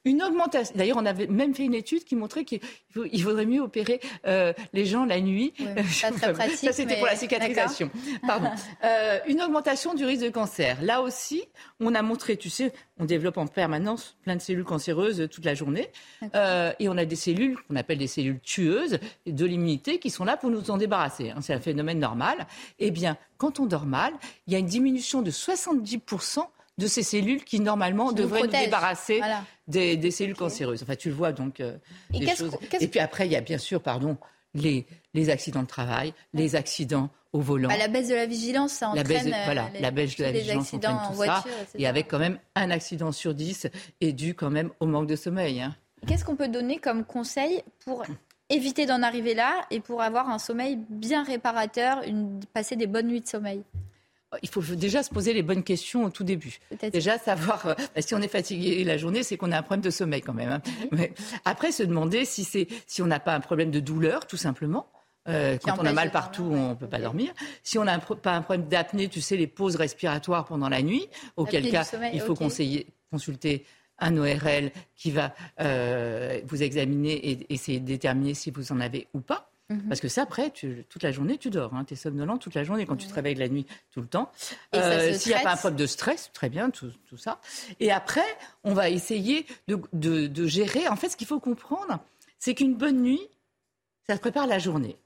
Une 0.07 0.23
augmentation. 0.23 0.75
D'ailleurs, 0.77 0.99
on 0.99 1.07
avait 1.07 1.27
même 1.27 1.55
fait 1.55 1.65
une 1.65 1.75
étude 1.75 2.05
qui 2.05 2.15
montrait 2.15 2.45
qu'il 2.45 2.61
vaudrait 3.25 3.47
mieux 3.47 3.63
opérer 3.63 4.01
euh, 4.27 4.53
les 4.75 4.85
gens 4.85 5.07
la 5.07 5.19
nuit. 5.19 5.55
ça, 5.91 6.11
c'était 6.73 6.97
pour 6.97 7.07
la 7.07 7.17
cicatrisation. 7.17 7.91
Pardon. 8.27 8.51
Euh, 8.85 9.19
une 9.29 9.41
augmentation 9.41 9.95
du 9.95 10.05
risque 10.05 10.25
de 10.25 10.29
cancer. 10.29 10.77
Là 10.83 11.01
aussi, 11.01 11.45
on 11.81 11.95
a 11.95 12.03
montré, 12.03 12.37
tu 12.37 12.51
sais, 12.51 12.73
on 12.99 13.05
développe 13.05 13.39
en 13.39 13.47
permanence 13.47 14.17
plein 14.23 14.37
de 14.37 14.43
cellules 14.43 14.65
cancéreuses 14.65 15.29
toute 15.31 15.45
la 15.45 15.55
journée. 15.55 15.89
Euh, 16.35 16.73
et 16.79 16.89
on 16.89 16.97
a 16.97 17.05
des 17.05 17.17
cellules 17.17 17.57
qu'on 17.63 17.77
appelle 17.77 17.99
des 17.99 18.07
cellules 18.07 18.41
tueuses 18.41 18.99
de 19.27 19.45
l'immunité 19.47 19.99
qui 19.99 20.11
sont 20.11 20.25
là 20.25 20.37
pour 20.37 20.51
nous 20.51 20.71
en 20.71 20.77
débarrasser. 20.77 21.31
Hein. 21.31 21.41
C'est 21.41 21.55
un 21.55 21.61
phénomène 21.61 21.99
normal. 21.99 22.47
Eh 22.79 22.91
bien, 22.91 23.17
quand 23.39 23.61
on 23.61 23.67
dort 23.67 23.87
mal, 23.87 24.13
il 24.47 24.53
y 24.53 24.57
a 24.57 24.59
une 24.59 24.67
diminution 24.67 25.23
de 25.23 25.31
70% 25.31 26.47
de 26.79 26.87
ces 26.87 27.03
cellules 27.03 27.45
qui, 27.45 27.61
normalement, 27.61 28.13
devraient 28.13 28.43
nous, 28.43 28.49
débarrasser 28.49 29.21
des, 29.67 30.11
cellules 30.11 30.37
cancéreuses. 30.37 30.83
Enfin, 30.83 30.97
tu 30.97 31.09
le 31.09 31.15
vois, 31.15 31.33
donc, 31.33 31.61
euh, 31.61 31.77
et, 32.13 32.25
et 32.81 32.89
puis 32.89 33.01
après, 33.01 33.27
il 33.27 33.33
y 33.33 33.37
a 33.37 33.41
bien 33.41 33.59
sûr, 33.59 33.81
pardon, 33.81 34.17
les, 34.55 34.87
les 35.15 35.31
accidents 35.31 35.63
de 35.63 35.69
travail, 35.69 36.15
les 36.33 36.57
accidents 36.57 37.11
au 37.33 37.41
volant. 37.41 37.69
Bah, 37.69 37.77
la 37.77 37.89
baisse 37.89 38.09
de 38.09 38.15
la 38.15 38.27
vigilance, 38.27 38.73
ça 38.73 38.89
entraîne 38.89 39.03
la 39.03 39.09
baisse 39.09 39.25
de, 39.25 39.45
voilà, 39.45 39.71
la 39.81 39.91
baisse 39.91 40.17
de 40.17 40.23
la 40.25 40.33
vigilance 40.33 40.73
entraîne 40.73 40.99
tout 41.11 41.25
ça. 41.25 41.45
Et 41.77 41.87
avec 41.87 42.09
quand 42.09 42.21
même 42.21 42.39
un 42.55 42.71
accident 42.71 43.13
sur 43.13 43.35
dix 43.35 43.67
est 44.01 44.13
dû 44.13 44.35
quand 44.35 44.51
même 44.51 44.71
au 44.81 44.87
manque 44.87 45.09
de 45.09 45.17
sommeil. 45.17 45.61
Hein. 45.61 45.75
Qu'est-ce 46.07 46.25
qu'on 46.25 46.37
peut 46.37 46.49
donner 46.49 46.79
comme 46.79 47.05
conseil 47.05 47.63
pour 47.85 48.05
éviter 48.51 48.87
d'en 48.87 49.03
arriver 49.03 49.35
là 49.35 49.67
et 49.71 49.81
pour 49.81 50.01
avoir 50.03 50.29
un 50.29 50.39
sommeil 50.39 50.79
bien 50.89 51.25
réparateur, 51.25 52.03
une, 52.07 52.41
passer 52.53 52.77
des 52.77 52.87
bonnes 52.87 53.09
nuits 53.09 53.23
de 53.23 53.27
sommeil? 53.27 53.63
Il 54.43 54.49
faut 54.49 54.63
déjà 54.63 55.03
se 55.03 55.11
poser 55.11 55.33
les 55.33 55.43
bonnes 55.43 55.63
questions 55.63 56.05
au 56.05 56.11
tout 56.11 56.25
début. 56.25 56.59
Déjà 56.93 57.19
savoir 57.19 57.67
euh, 57.67 57.75
bah, 57.95 58.03
si 58.03 58.15
on 58.15 58.23
est 58.23 58.29
fatigué 58.29 58.85
la 58.85 58.97
journée, 58.97 59.23
c'est 59.23 59.37
qu'on 59.37 59.53
a 59.53 59.59
un 59.59 59.63
problème 59.63 59.83
de 59.83 59.91
sommeil 59.91 60.21
quand 60.21 60.35
même. 60.35 60.51
Hein. 60.51 60.63
Mais 60.93 61.13
après, 61.45 61.73
se 61.73 61.83
demander 61.83 62.25
si 62.25 62.45
c'est 62.45 62.69
si 62.87 63.03
on 63.03 63.07
n'a 63.07 63.21
pas 63.21 63.35
un 63.35 63.41
problème 63.41 63.71
de 63.71 63.81
douleur, 63.81 64.27
tout 64.27 64.37
simplement. 64.37 64.87
Euh, 65.27 65.57
quand 65.63 65.77
on 65.79 65.87
a 65.87 65.93
mal 65.93 66.11
partout, 66.11 66.45
on 66.45 66.71
ne 66.71 66.75
peut 66.75 66.87
pas 66.87 66.99
dormir. 66.99 67.33
Si 67.63 67.79
on 67.79 67.85
n'a 67.85 67.99
pas 67.99 68.35
un 68.35 68.43
problème 68.43 68.69
d'apnée, 68.69 69.09
tu 69.09 69.21
sais, 69.21 69.37
les 69.37 69.47
pauses 69.47 69.77
respiratoires 69.77 70.45
pendant 70.45 70.69
la 70.69 70.83
nuit, 70.83 71.09
auquel 71.37 71.71
cas 71.71 71.91
il 72.13 72.21
faut 72.21 72.35
conseiller, 72.35 72.87
consulter 73.11 73.65
un 73.99 74.17
ORL 74.17 74.71
qui 74.97 75.11
va 75.11 75.35
euh, 75.61 76.41
vous 76.47 76.63
examiner 76.63 77.13
et 77.13 77.53
essayer 77.53 77.81
de 77.81 77.87
déterminer 77.87 78.35
si 78.35 78.51
vous 78.51 78.73
en 78.73 78.81
avez 78.81 79.07
ou 79.15 79.21
pas. 79.21 79.51
Mhm. 79.75 79.89
Parce 79.89 80.01
que 80.01 80.09
ça, 80.09 80.23
après, 80.23 80.51
toute 80.51 81.03
la 81.03 81.13
journée, 81.13 81.39
tu 81.39 81.51
dors. 81.51 81.75
Hein, 81.75 81.85
tu 81.85 81.95
es 81.95 81.97
somnolent 81.97 82.39
toute 82.39 82.55
la 82.55 82.65
journée 82.65 82.87
quand 82.87 82.97
tu 82.97 83.07
te 83.07 83.15
réveilles 83.15 83.35
la 83.35 83.49
nuit 83.49 83.67
tout 83.93 84.01
le 84.01 84.07
temps. 84.07 84.31
Euh, 84.75 85.13
s'il 85.13 85.33
n'y 85.33 85.39
a 85.39 85.43
pas 85.43 85.53
un 85.53 85.57
problème 85.57 85.79
de 85.79 85.87
stress, 85.87 86.31
très 86.33 86.49
bien, 86.49 86.71
tout, 86.71 86.91
ça. 87.17 87.41
Et 87.81 87.91
après, 87.91 88.25
on 88.63 88.75
va 88.75 88.91
essayer 88.91 89.47
de, 89.69 90.47
gérer. 90.47 90.89
En 90.89 90.97
fait, 90.97 91.09
ce 91.09 91.17
qu'il 91.17 91.27
faut 91.27 91.41
comprendre, 91.41 91.99
c'est 92.39 92.55
qu'une 92.55 92.75
bonne 92.75 93.01
nuit, 93.01 93.23
ça 94.07 94.17
prépare 94.19 94.47
la 94.47 94.59
journée. 94.59 94.97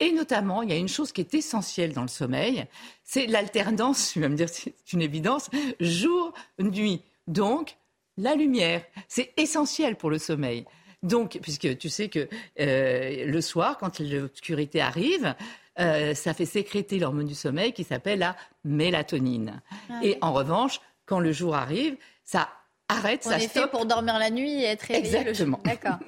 Et 0.00 0.10
notamment, 0.10 0.62
il 0.62 0.70
y 0.70 0.72
a 0.72 0.76
une 0.76 0.88
chose 0.88 1.12
qui 1.12 1.20
est 1.20 1.34
essentielle 1.34 1.92
dans 1.92 2.02
le 2.02 2.08
sommeil, 2.08 2.66
c'est 3.04 3.26
l'alternance, 3.26 4.12
je 4.14 4.20
vais 4.20 4.28
me 4.28 4.34
dire 4.34 4.48
c'est 4.48 4.74
une 4.92 5.02
évidence, 5.02 5.48
jour-nuit. 5.78 7.02
Donc, 7.28 7.76
la 8.16 8.34
lumière, 8.34 8.82
c'est 9.06 9.32
essentiel 9.36 9.96
pour 9.96 10.10
le 10.10 10.18
sommeil. 10.18 10.64
Donc, 11.02 11.38
puisque 11.42 11.76
tu 11.78 11.88
sais 11.88 12.08
que 12.08 12.28
euh, 12.60 13.26
le 13.26 13.40
soir, 13.40 13.78
quand 13.78 13.98
l'obscurité 13.98 14.80
arrive, 14.80 15.34
euh, 15.80 16.14
ça 16.14 16.34
fait 16.34 16.46
sécréter 16.46 16.98
l'hormone 16.98 17.26
du 17.26 17.34
sommeil 17.34 17.72
qui 17.72 17.84
s'appelle 17.84 18.20
la 18.20 18.36
mélatonine. 18.64 19.60
Ah 19.90 20.00
et 20.02 20.18
en 20.20 20.32
revanche, 20.32 20.80
quand 21.06 21.18
le 21.18 21.32
jour 21.32 21.54
arrive, 21.54 21.96
ça 22.24 22.48
arrête, 22.92 23.24
ça 23.24 23.38
est 23.38 23.70
pour 23.70 23.86
dormir 23.86 24.18
la 24.18 24.30
nuit 24.30 24.62
et 24.62 24.64
être 24.64 24.82
réveillé 24.82 25.18
Exactement. 25.18 25.60
le. 25.64 25.70
D'accord. 25.70 25.98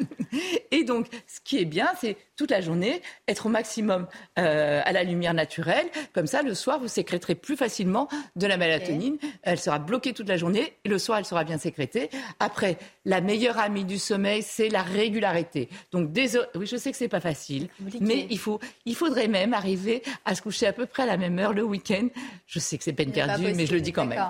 et 0.70 0.84
donc, 0.84 1.06
ce 1.26 1.40
qui 1.42 1.58
est 1.58 1.64
bien, 1.64 1.88
c'est 2.00 2.16
toute 2.36 2.50
la 2.50 2.60
journée 2.60 3.00
être 3.28 3.46
au 3.46 3.48
maximum 3.48 4.06
euh, 4.38 4.80
à 4.84 4.92
la 4.92 5.04
lumière 5.04 5.34
naturelle. 5.34 5.86
Comme 6.12 6.26
ça, 6.26 6.42
le 6.42 6.54
soir, 6.54 6.78
vous 6.80 6.88
sécréterez 6.88 7.34
plus 7.34 7.56
facilement 7.56 8.08
de 8.36 8.46
la 8.46 8.56
mélatonine. 8.56 9.18
Elle 9.42 9.58
sera 9.58 9.78
bloquée 9.78 10.12
toute 10.12 10.28
la 10.28 10.36
journée 10.36 10.74
et 10.84 10.88
le 10.88 10.98
soir, 10.98 11.18
elle 11.18 11.24
sera 11.24 11.44
bien 11.44 11.58
sécrétée. 11.58 12.10
Après, 12.40 12.76
la 13.04 13.20
meilleure 13.20 13.58
amie 13.58 13.84
du 13.84 13.98
sommeil, 13.98 14.42
c'est 14.42 14.68
la 14.68 14.82
régularité. 14.82 15.68
Donc, 15.92 16.12
désolé, 16.12 16.46
oui, 16.54 16.66
je 16.66 16.76
sais 16.76 16.90
que 16.90 16.96
c'est 16.96 17.08
pas 17.08 17.20
facile, 17.20 17.68
mais 18.00 18.26
il 18.30 18.38
faut, 18.38 18.60
il 18.84 18.96
faudrait 18.96 19.28
même 19.28 19.54
arriver 19.54 20.02
à 20.24 20.34
se 20.34 20.42
coucher 20.42 20.66
à 20.66 20.72
peu 20.72 20.86
près 20.86 21.04
à 21.04 21.06
la 21.06 21.16
même 21.16 21.38
heure 21.38 21.52
le 21.52 21.62
week-end. 21.62 22.08
Je 22.46 22.58
sais 22.58 22.78
que 22.78 22.84
c'est 22.84 22.92
peine 22.92 23.12
perdue, 23.12 23.52
mais 23.54 23.66
je 23.66 23.74
le 23.74 23.80
dis 23.80 23.92
quand 23.92 24.06
même. 24.06 24.22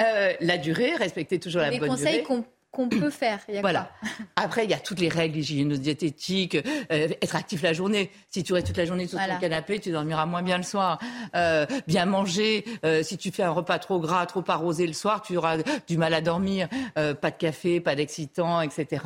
Euh, 0.00 0.32
la 0.40 0.58
durée, 0.58 0.96
respecter 0.96 1.38
toujours 1.38 1.60
la 1.60 1.68
bonne 1.70 1.78
durée. 1.78 1.88
Les 1.88 2.22
conseils 2.22 2.44
qu'on 2.70 2.88
peut 2.88 3.10
faire. 3.10 3.40
voilà. 3.60 3.90
Après, 4.36 4.64
il 4.64 4.70
y 4.70 4.74
a 4.74 4.78
toutes 4.78 5.00
les 5.00 5.08
règles 5.10 5.38
hygiéno-diététiques, 5.38 6.56
euh, 6.56 7.08
être 7.20 7.36
actif 7.36 7.62
la 7.62 7.74
journée. 7.74 8.10
Si 8.30 8.42
tu 8.42 8.54
restes 8.54 8.68
toute 8.68 8.78
la 8.78 8.86
journée 8.86 9.06
sur 9.06 9.18
ton 9.18 9.38
canapé, 9.38 9.78
tu 9.78 9.90
dormiras 9.90 10.24
moins 10.24 10.42
bien 10.42 10.56
le 10.56 10.62
soir. 10.62 10.98
Euh, 11.36 11.66
bien 11.86 12.06
manger. 12.06 12.64
si 13.02 13.18
tu 13.18 13.30
fais 13.30 13.42
un 13.42 13.50
repas 13.50 13.78
trop 13.78 14.00
gras, 14.00 14.24
trop 14.26 14.44
arrosé 14.48 14.86
le 14.86 14.94
soir, 14.94 15.22
tu 15.22 15.36
auras 15.36 15.58
du 15.86 15.98
mal 15.98 16.14
à 16.14 16.20
dormir. 16.22 16.68
pas 16.94 17.30
de 17.30 17.36
café, 17.36 17.80
pas 17.80 17.94
d'excitant, 17.94 18.62
etc. 18.62 19.04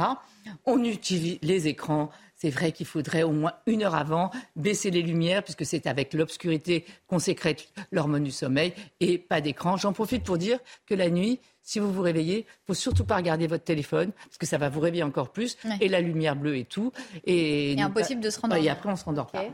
On 0.64 0.82
utilise 0.84 1.38
les 1.42 1.66
écrans. 1.66 2.10
C'est 2.36 2.50
vrai 2.50 2.70
qu'il 2.72 2.86
faudrait 2.86 3.22
au 3.22 3.32
moins 3.32 3.54
une 3.66 3.82
heure 3.82 3.94
avant 3.94 4.30
baisser 4.54 4.90
les 4.90 5.02
lumières, 5.02 5.42
puisque 5.42 5.64
c'est 5.64 5.86
avec 5.86 6.12
l'obscurité 6.12 6.84
qu'on 7.06 7.18
sécrète 7.18 7.68
l'hormone 7.90 8.24
du 8.24 8.30
sommeil, 8.30 8.74
et 9.00 9.18
pas 9.18 9.40
d'écran. 9.40 9.76
J'en 9.76 9.94
profite 9.94 10.22
pour 10.22 10.36
dire 10.36 10.58
que 10.86 10.94
la 10.94 11.08
nuit, 11.08 11.40
si 11.62 11.80
vous 11.80 11.90
vous 11.90 12.02
réveillez, 12.02 12.40
il 12.40 12.66
faut 12.66 12.74
surtout 12.74 13.04
pas 13.04 13.16
regarder 13.16 13.46
votre 13.46 13.64
téléphone 13.64 14.12
parce 14.12 14.38
que 14.38 14.46
ça 14.46 14.58
va 14.58 14.68
vous 14.68 14.80
réveiller 14.80 15.02
encore 15.02 15.30
plus 15.32 15.56
et 15.80 15.88
la 15.88 16.00
lumière 16.00 16.36
bleue 16.36 16.58
et 16.58 16.64
tout. 16.64 16.92
Et, 17.24 17.74
impossible 17.80 18.20
de 18.20 18.30
se 18.30 18.38
rendormir. 18.38 18.66
Et 18.66 18.70
après 18.70 18.90
on 18.90 18.96
se 18.96 19.04
rendort 19.04 19.26
pas. 19.26 19.46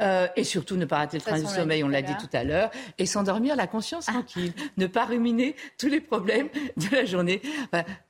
Euh, 0.00 0.26
et 0.34 0.42
surtout 0.42 0.76
ne 0.76 0.86
pas 0.86 0.96
rater 0.96 1.18
le 1.18 1.22
train 1.22 1.38
du 1.38 1.46
sommeil, 1.46 1.84
on 1.84 1.88
l'a 1.88 2.02
dit 2.02 2.16
tout 2.18 2.30
à 2.32 2.44
l'heure, 2.44 2.70
et 2.98 3.06
s'endormir 3.06 3.54
la 3.56 3.66
conscience 3.66 4.06
ah. 4.08 4.12
tranquille, 4.12 4.52
ne 4.76 4.86
pas 4.86 5.04
ruminer 5.04 5.54
tous 5.78 5.88
les 5.88 6.00
problèmes 6.00 6.48
de 6.76 6.96
la 6.96 7.04
journée. 7.04 7.42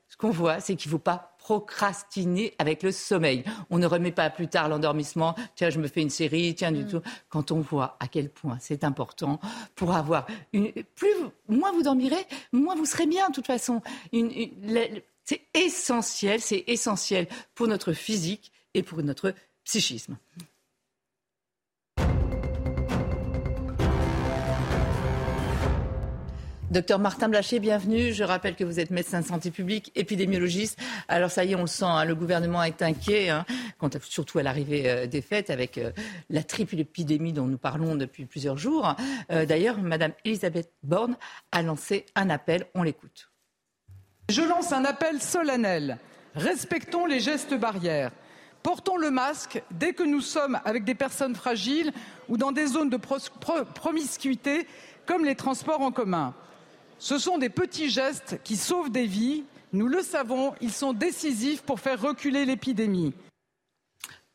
ce 0.09 0.17
qu'on 0.17 0.31
voit, 0.31 0.61
c'est 0.61 0.77
qu'il 0.77 0.91
ne 0.91 0.93
faut 0.93 1.03
pas 1.03 1.32
procrastiner 1.43 2.55
avec 2.59 2.85
le 2.85 2.93
sommeil. 2.93 3.43
On 3.69 3.79
ne 3.79 3.87
remet 3.87 4.13
pas 4.13 4.31
plus 4.31 4.47
tard 4.47 4.69
l'endormissement. 4.69 5.35
Tiens, 5.57 5.71
je 5.71 5.81
me 5.81 5.89
fais 5.89 6.01
une 6.01 6.11
série, 6.11 6.55
tiens, 6.55 6.71
du 6.71 6.85
mm. 6.85 6.89
tout. 6.89 7.01
Quand 7.29 7.51
on 7.51 7.59
voit 7.61 7.97
à 7.99 8.07
quel 8.07 8.31
point 8.31 8.59
c'est 8.61 8.85
important 8.85 9.41
pour 9.75 9.93
avoir 9.93 10.27
une. 10.53 10.71
Plus, 10.95 11.15
moins 11.49 11.73
vous 11.73 11.83
dormirez, 11.83 12.25
moins 12.53 12.77
vous 12.77 12.87
serez 12.87 13.07
bien, 13.07 13.29
de 13.29 13.35
toute 13.35 13.47
façon. 13.47 13.83
c'est 15.25 15.43
essentiel, 15.53 16.41
c'est 16.41 16.63
essentiel 16.69 17.27
pour 17.57 17.67
notre 17.67 17.93
physique 17.93 18.53
et 18.75 18.85
pour 18.85 19.03
notre 19.03 19.35
psychisme. 19.65 20.17
Docteur 26.73 26.99
Martin 26.99 27.29
Blacher, 27.29 27.59
bienvenue. 27.59 28.15
Je 28.15 28.25
rappelle 28.25 28.57
que 28.57 28.65
vous 28.65 28.81
êtes 28.81 28.91
médecin 28.91 29.21
de 29.21 29.27
santé 29.27 29.51
publique, 29.51 29.93
épidémiologiste. 29.95 30.79
Alors 31.07 31.31
ça 31.31 31.45
y 31.45 31.53
est, 31.53 31.55
on 31.55 31.61
le 31.61 31.67
sent, 31.67 31.85
hein, 31.85 32.07
le 32.07 32.15
gouvernement 32.15 32.63
est 32.63 32.81
inquiet, 32.81 33.29
hein, 33.29 33.45
surtout 34.01 34.39
à 34.39 34.43
l'arrivée 34.43 34.89
euh, 34.89 35.07
des 35.07 35.21
fêtes, 35.21 35.51
avec 35.51 35.77
euh, 35.77 35.93
la 36.31 36.43
triple 36.43 36.79
épidémie 36.79 37.35
dont 37.35 37.45
nous 37.45 37.59
parlons 37.59 37.95
depuis 37.95 38.25
plusieurs 38.25 38.57
jours. 38.57 38.97
Euh, 39.31 39.45
d'ailleurs, 39.45 39.83
Madame 39.83 40.13
Elisabeth 40.25 40.73
Borne 40.83 41.19
a 41.51 41.61
lancé 41.61 42.07
un 42.15 42.31
appel. 42.31 42.65
On 42.75 42.85
l'écoute. 42.85 43.31
Je 44.31 44.41
lance 44.41 44.73
un 44.73 44.87
appel 44.87 45.21
solennel. 45.21 45.99
Respectons 46.37 47.05
les 47.05 47.21
gestes 47.21 47.53
barrières. 47.53 48.13
Portons 48.63 48.97
le 48.97 49.11
masque 49.11 49.63
dès 49.73 49.93
que 49.93 50.05
nous 50.05 50.23
sommes 50.23 50.59
avec 50.65 50.85
des 50.85 50.95
personnes 50.95 51.35
fragiles 51.35 51.93
ou 52.31 52.39
dans 52.39 52.51
des 52.51 52.67
zones 52.67 52.89
de 52.89 52.99
promiscuité 53.75 54.67
comme 55.05 55.27
les 55.27 55.35
transports 55.35 55.83
en 55.83 55.93
commun. 55.93 56.35
Ce 57.03 57.19
sont 57.19 57.37
des 57.37 57.49
petits 57.49 57.91
gestes 57.91 58.39
qui 58.45 58.57
sauvent 58.57 58.93
des 58.93 59.07
vies. 59.07 59.43
Nous 59.73 59.89
le 59.89 60.03
savons, 60.03 60.55
ils 60.61 60.71
sont 60.71 60.93
décisifs 60.93 61.63
pour 61.63 61.81
faire 61.81 62.01
reculer 62.01 62.45
l'épidémie. 62.45 63.13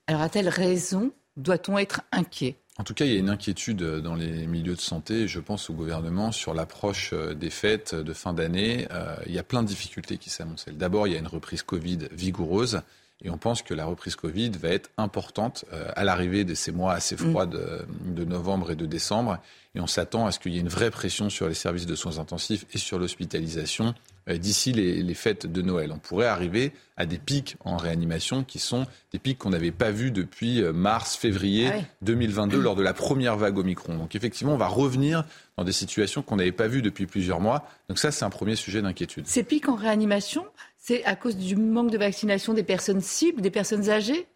Alors, 0.06 0.20
a-t-elle 0.20 0.50
raison? 0.50 1.14
Doit-on 1.38 1.78
être 1.78 2.02
inquiet? 2.12 2.58
En 2.78 2.84
tout 2.84 2.94
cas, 2.94 3.06
il 3.06 3.14
y 3.14 3.16
a 3.16 3.20
une 3.20 3.30
inquiétude 3.30 3.82
dans 3.82 4.16
les 4.16 4.48
milieux 4.48 4.76
de 4.76 4.82
santé, 4.82 5.30
je 5.30 5.40
pense 5.40 5.70
au 5.70 5.74
gouvernement, 5.76 6.34
sur 6.34 6.54
l'approche 6.54 7.12
euh, 7.14 7.34
des 7.34 7.52
fêtes 7.52 7.96
de 7.96 8.12
fin 8.12 8.34
d'année. 8.34 8.86
Euh, 8.92 9.16
il 9.28 9.32
y 9.32 9.40
a 9.40 9.44
plein 9.44 9.64
de 9.64 9.68
difficultés 9.70 10.18
qui 10.18 10.30
s'amoncellent. 10.30 10.78
D'abord, 10.78 11.08
il 11.08 11.14
y 11.14 11.16
a 11.16 11.20
une 11.20 11.28
reprise 11.28 11.64
Covid 11.64 12.10
vigoureuse. 12.12 12.82
Et 13.24 13.30
on 13.30 13.38
pense 13.38 13.64
que 13.64 13.74
la 13.74 13.86
reprise 13.86 14.16
Covid 14.16 14.52
va 14.52 14.70
être 14.70 14.92
importante 14.98 15.66
euh, 15.74 15.92
à 15.96 16.04
l'arrivée 16.04 16.44
de 16.44 16.54
ces 16.54 16.72
mois 16.72 16.94
assez 16.94 17.18
froids 17.18 17.48
de, 17.48 17.86
de 18.06 18.26
novembre 18.26 18.72
et 18.72 18.76
de 18.76 18.86
décembre. 18.86 19.40
Et 19.74 19.80
on 19.80 19.88
s'attend 19.88 20.28
à 20.28 20.32
ce 20.32 20.40
qu'il 20.40 20.54
y 20.54 20.58
ait 20.58 20.62
une 20.62 20.70
vraie 20.70 20.92
pression 20.92 21.30
sur 21.30 21.48
les 21.48 21.56
services 21.56 21.88
de 21.88 21.96
soins 21.96 22.20
intensifs 22.20 22.66
et 22.74 22.78
sur 22.78 23.00
l'hospitalisation 23.00 23.88
euh, 23.88 24.17
d'ici 24.36 24.74
les, 24.74 25.02
les, 25.02 25.14
fêtes 25.14 25.46
de 25.46 25.62
Noël. 25.62 25.92
On 25.94 26.00
pourrait 26.00 26.28
arriver 26.28 26.74
à 26.98 27.06
des 27.06 27.18
pics 27.18 27.56
en 27.64 27.78
réanimation 27.78 28.44
qui 28.44 28.60
sont 28.60 28.86
des 29.14 29.20
pics 29.20 29.38
qu'on 29.38 29.52
n'avait 29.52 29.72
pas 29.72 29.92
vus 29.92 30.12
depuis 30.12 30.62
euh, 30.62 30.74
mars, 30.74 31.16
février 31.16 31.70
2022 32.02 32.58
ah 32.58 32.62
lors 32.62 32.76
de 32.76 32.84
la 32.84 32.94
première 32.94 33.38
vague 33.38 33.58
Omicron. 33.58 33.96
Donc 33.96 34.16
effectivement, 34.16 34.54
on 34.54 34.58
va 34.58 34.68
revenir 34.68 35.24
dans 35.58 35.64
des 35.64 35.72
situations 35.72 36.22
qu'on 36.22 36.36
n'avait 36.36 36.52
pas 36.52 36.68
vues 36.68 36.82
depuis 36.82 37.06
plusieurs 37.06 37.40
mois. 37.40 37.68
Donc 37.88 38.00
ça, 38.00 38.12
c'est 38.12 38.26
un 38.26 38.30
premier 38.30 38.56
sujet 38.56 38.82
d'inquiétude. 38.82 39.28
Ces 39.28 39.44
pics 39.44 39.70
en 39.70 39.76
réanimation, 39.76 40.46
c'est 40.78 41.04
à 41.06 41.16
cause 41.16 41.38
du 41.38 41.56
manque 41.56 41.92
de 41.92 41.98
vaccination 41.98 42.54
des 42.54 42.64
personnes 42.64 43.02
cibles, 43.02 43.42
des 43.42 43.52
personnes 43.52 43.90
âgées? 43.90 44.28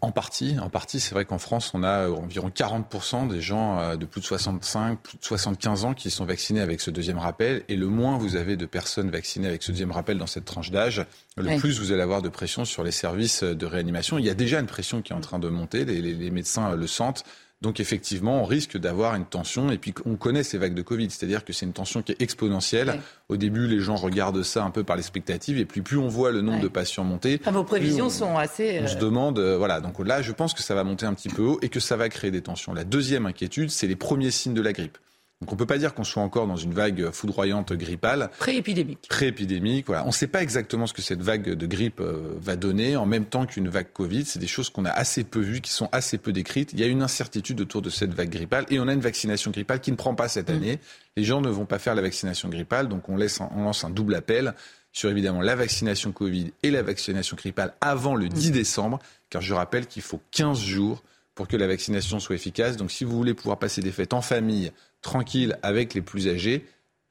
En 0.00 0.12
partie, 0.12 0.58
en 0.58 0.68
partie, 0.68 1.00
c'est 1.00 1.14
vrai 1.14 1.24
qu'en 1.24 1.38
France, 1.38 1.72
on 1.74 1.82
a 1.82 2.08
environ 2.08 2.48
40% 2.48 3.28
des 3.28 3.40
gens 3.40 3.78
euh, 3.78 3.96
de 3.96 4.06
plus 4.06 4.20
de 4.20 4.26
65, 4.26 4.98
plus 5.00 5.18
de 5.18 5.24
75 5.24 5.84
ans 5.84 5.94
qui 5.94 6.10
sont 6.10 6.24
vaccinés 6.24 6.60
avec 6.60 6.80
ce 6.80 6.90
deuxième 6.90 7.18
rappel. 7.18 7.62
Et 7.68 7.76
le 7.76 7.86
moins 7.86 8.18
vous 8.18 8.36
avez 8.36 8.56
de 8.56 8.66
personnes 8.66 9.10
vaccinées 9.10 9.48
avec 9.48 9.62
ce 9.62 9.72
deuxième 9.72 9.92
rappel 9.92 10.18
dans 10.18 10.26
cette 10.26 10.44
tranche 10.44 10.70
d'âge, 10.70 11.04
le 11.36 11.58
plus 11.58 11.78
vous 11.80 11.92
allez 11.92 12.02
avoir 12.02 12.22
de 12.22 12.28
pression 12.28 12.64
sur 12.64 12.82
les 12.82 12.92
services 12.92 13.42
de 13.42 13.66
réanimation. 13.66 14.18
Il 14.18 14.24
y 14.24 14.30
a 14.30 14.34
déjà 14.34 14.60
une 14.60 14.66
pression 14.66 15.02
qui 15.02 15.12
est 15.12 15.16
en 15.16 15.20
train 15.20 15.38
de 15.38 15.48
monter, 15.48 15.84
les 15.84 16.30
médecins 16.30 16.74
le 16.74 16.86
sentent. 16.86 17.24
Donc 17.62 17.78
effectivement, 17.78 18.42
on 18.42 18.44
risque 18.44 18.78
d'avoir 18.78 19.14
une 19.14 19.26
tension. 19.26 19.70
Et 19.70 19.78
puis 19.78 19.92
on 20.06 20.16
connaît 20.16 20.42
ces 20.42 20.56
vagues 20.56 20.74
de 20.74 20.82
Covid, 20.82 21.10
c'est-à-dire 21.10 21.44
que 21.44 21.52
c'est 21.52 21.66
une 21.66 21.72
tension 21.72 22.02
qui 22.02 22.12
est 22.12 22.22
exponentielle. 22.22 23.00
Au 23.28 23.36
début, 23.36 23.66
les 23.66 23.80
gens 23.80 23.96
regardent 23.96 24.42
ça 24.42 24.64
un 24.64 24.70
peu 24.70 24.82
par 24.82 24.96
l'expectative, 24.96 25.58
et 25.58 25.64
puis 25.64 25.82
plus 25.82 25.98
on 25.98 26.08
voit 26.08 26.32
le 26.32 26.40
nombre 26.40 26.60
de 26.60 26.68
patients 26.68 27.04
monter, 27.04 27.40
vos 27.50 27.64
prévisions 27.64 28.10
sont 28.10 28.36
assez. 28.36 28.80
On 28.82 28.86
se 28.86 28.96
euh, 28.96 28.98
demande, 28.98 29.38
euh, 29.38 29.56
voilà. 29.58 29.80
Donc 29.80 29.98
là, 30.04 30.22
je 30.22 30.32
pense 30.32 30.54
que 30.54 30.62
ça 30.62 30.74
va 30.74 30.84
monter 30.84 31.06
un 31.06 31.14
petit 31.14 31.28
peu 31.28 31.42
haut 31.42 31.58
et 31.62 31.68
que 31.68 31.80
ça 31.80 31.96
va 31.96 32.08
créer 32.08 32.30
des 32.30 32.42
tensions. 32.42 32.72
La 32.72 32.84
deuxième 32.84 33.26
inquiétude, 33.26 33.70
c'est 33.70 33.86
les 33.86 33.96
premiers 33.96 34.30
signes 34.30 34.54
de 34.54 34.62
la 34.62 34.72
grippe. 34.72 34.98
Donc 35.40 35.52
on 35.52 35.54
ne 35.54 35.58
peut 35.58 35.66
pas 35.66 35.78
dire 35.78 35.94
qu'on 35.94 36.04
soit 36.04 36.22
encore 36.22 36.46
dans 36.46 36.56
une 36.56 36.74
vague 36.74 37.10
foudroyante 37.12 37.72
grippale. 37.72 38.30
Pré-épidémique. 38.38 39.06
Pré-épidémique, 39.08 39.86
voilà. 39.86 40.04
On 40.04 40.08
ne 40.08 40.12
sait 40.12 40.26
pas 40.26 40.42
exactement 40.42 40.86
ce 40.86 40.92
que 40.92 41.00
cette 41.00 41.22
vague 41.22 41.54
de 41.54 41.66
grippe 41.66 42.00
euh, 42.00 42.34
va 42.38 42.56
donner 42.56 42.96
en 42.96 43.06
même 43.06 43.24
temps 43.24 43.46
qu'une 43.46 43.70
vague 43.70 43.90
Covid. 43.90 44.26
C'est 44.26 44.38
des 44.38 44.46
choses 44.46 44.68
qu'on 44.68 44.84
a 44.84 44.90
assez 44.90 45.24
peu 45.24 45.40
vues, 45.40 45.62
qui 45.62 45.72
sont 45.72 45.88
assez 45.92 46.18
peu 46.18 46.34
décrites. 46.34 46.74
Il 46.74 46.80
y 46.80 46.82
a 46.82 46.86
une 46.88 47.00
incertitude 47.00 47.58
autour 47.62 47.80
de 47.80 47.88
cette 47.88 48.12
vague 48.12 48.28
grippale 48.28 48.66
et 48.68 48.78
on 48.80 48.86
a 48.86 48.92
une 48.92 49.00
vaccination 49.00 49.50
grippale 49.50 49.80
qui 49.80 49.90
ne 49.90 49.96
prend 49.96 50.14
pas 50.14 50.28
cette 50.28 50.50
mm. 50.50 50.54
année. 50.54 50.78
Les 51.16 51.24
gens 51.24 51.40
ne 51.40 51.48
vont 51.48 51.64
pas 51.64 51.78
faire 51.78 51.94
la 51.94 52.02
vaccination 52.02 52.50
grippale, 52.50 52.88
donc 52.88 53.08
on, 53.08 53.16
laisse, 53.16 53.40
on 53.40 53.62
lance 53.62 53.82
un 53.82 53.90
double 53.90 54.16
appel 54.16 54.52
sur 54.92 55.08
évidemment 55.08 55.40
la 55.40 55.56
vaccination 55.56 56.12
Covid 56.12 56.52
et 56.62 56.70
la 56.70 56.82
vaccination 56.82 57.36
grippale 57.36 57.72
avant 57.80 58.14
le 58.14 58.28
10 58.28 58.50
mm. 58.50 58.52
décembre, 58.52 58.98
car 59.30 59.40
je 59.40 59.54
rappelle 59.54 59.86
qu'il 59.86 60.02
faut 60.02 60.20
15 60.32 60.60
jours 60.60 61.02
pour 61.40 61.48
que 61.48 61.56
la 61.56 61.66
vaccination 61.66 62.20
soit 62.20 62.34
efficace. 62.34 62.76
Donc 62.76 62.90
si 62.90 63.02
vous 63.02 63.16
voulez 63.16 63.32
pouvoir 63.32 63.58
passer 63.58 63.80
des 63.80 63.92
fêtes 63.92 64.12
en 64.12 64.20
famille, 64.20 64.72
tranquille, 65.00 65.56
avec 65.62 65.94
les 65.94 66.02
plus 66.02 66.28
âgés, 66.28 66.66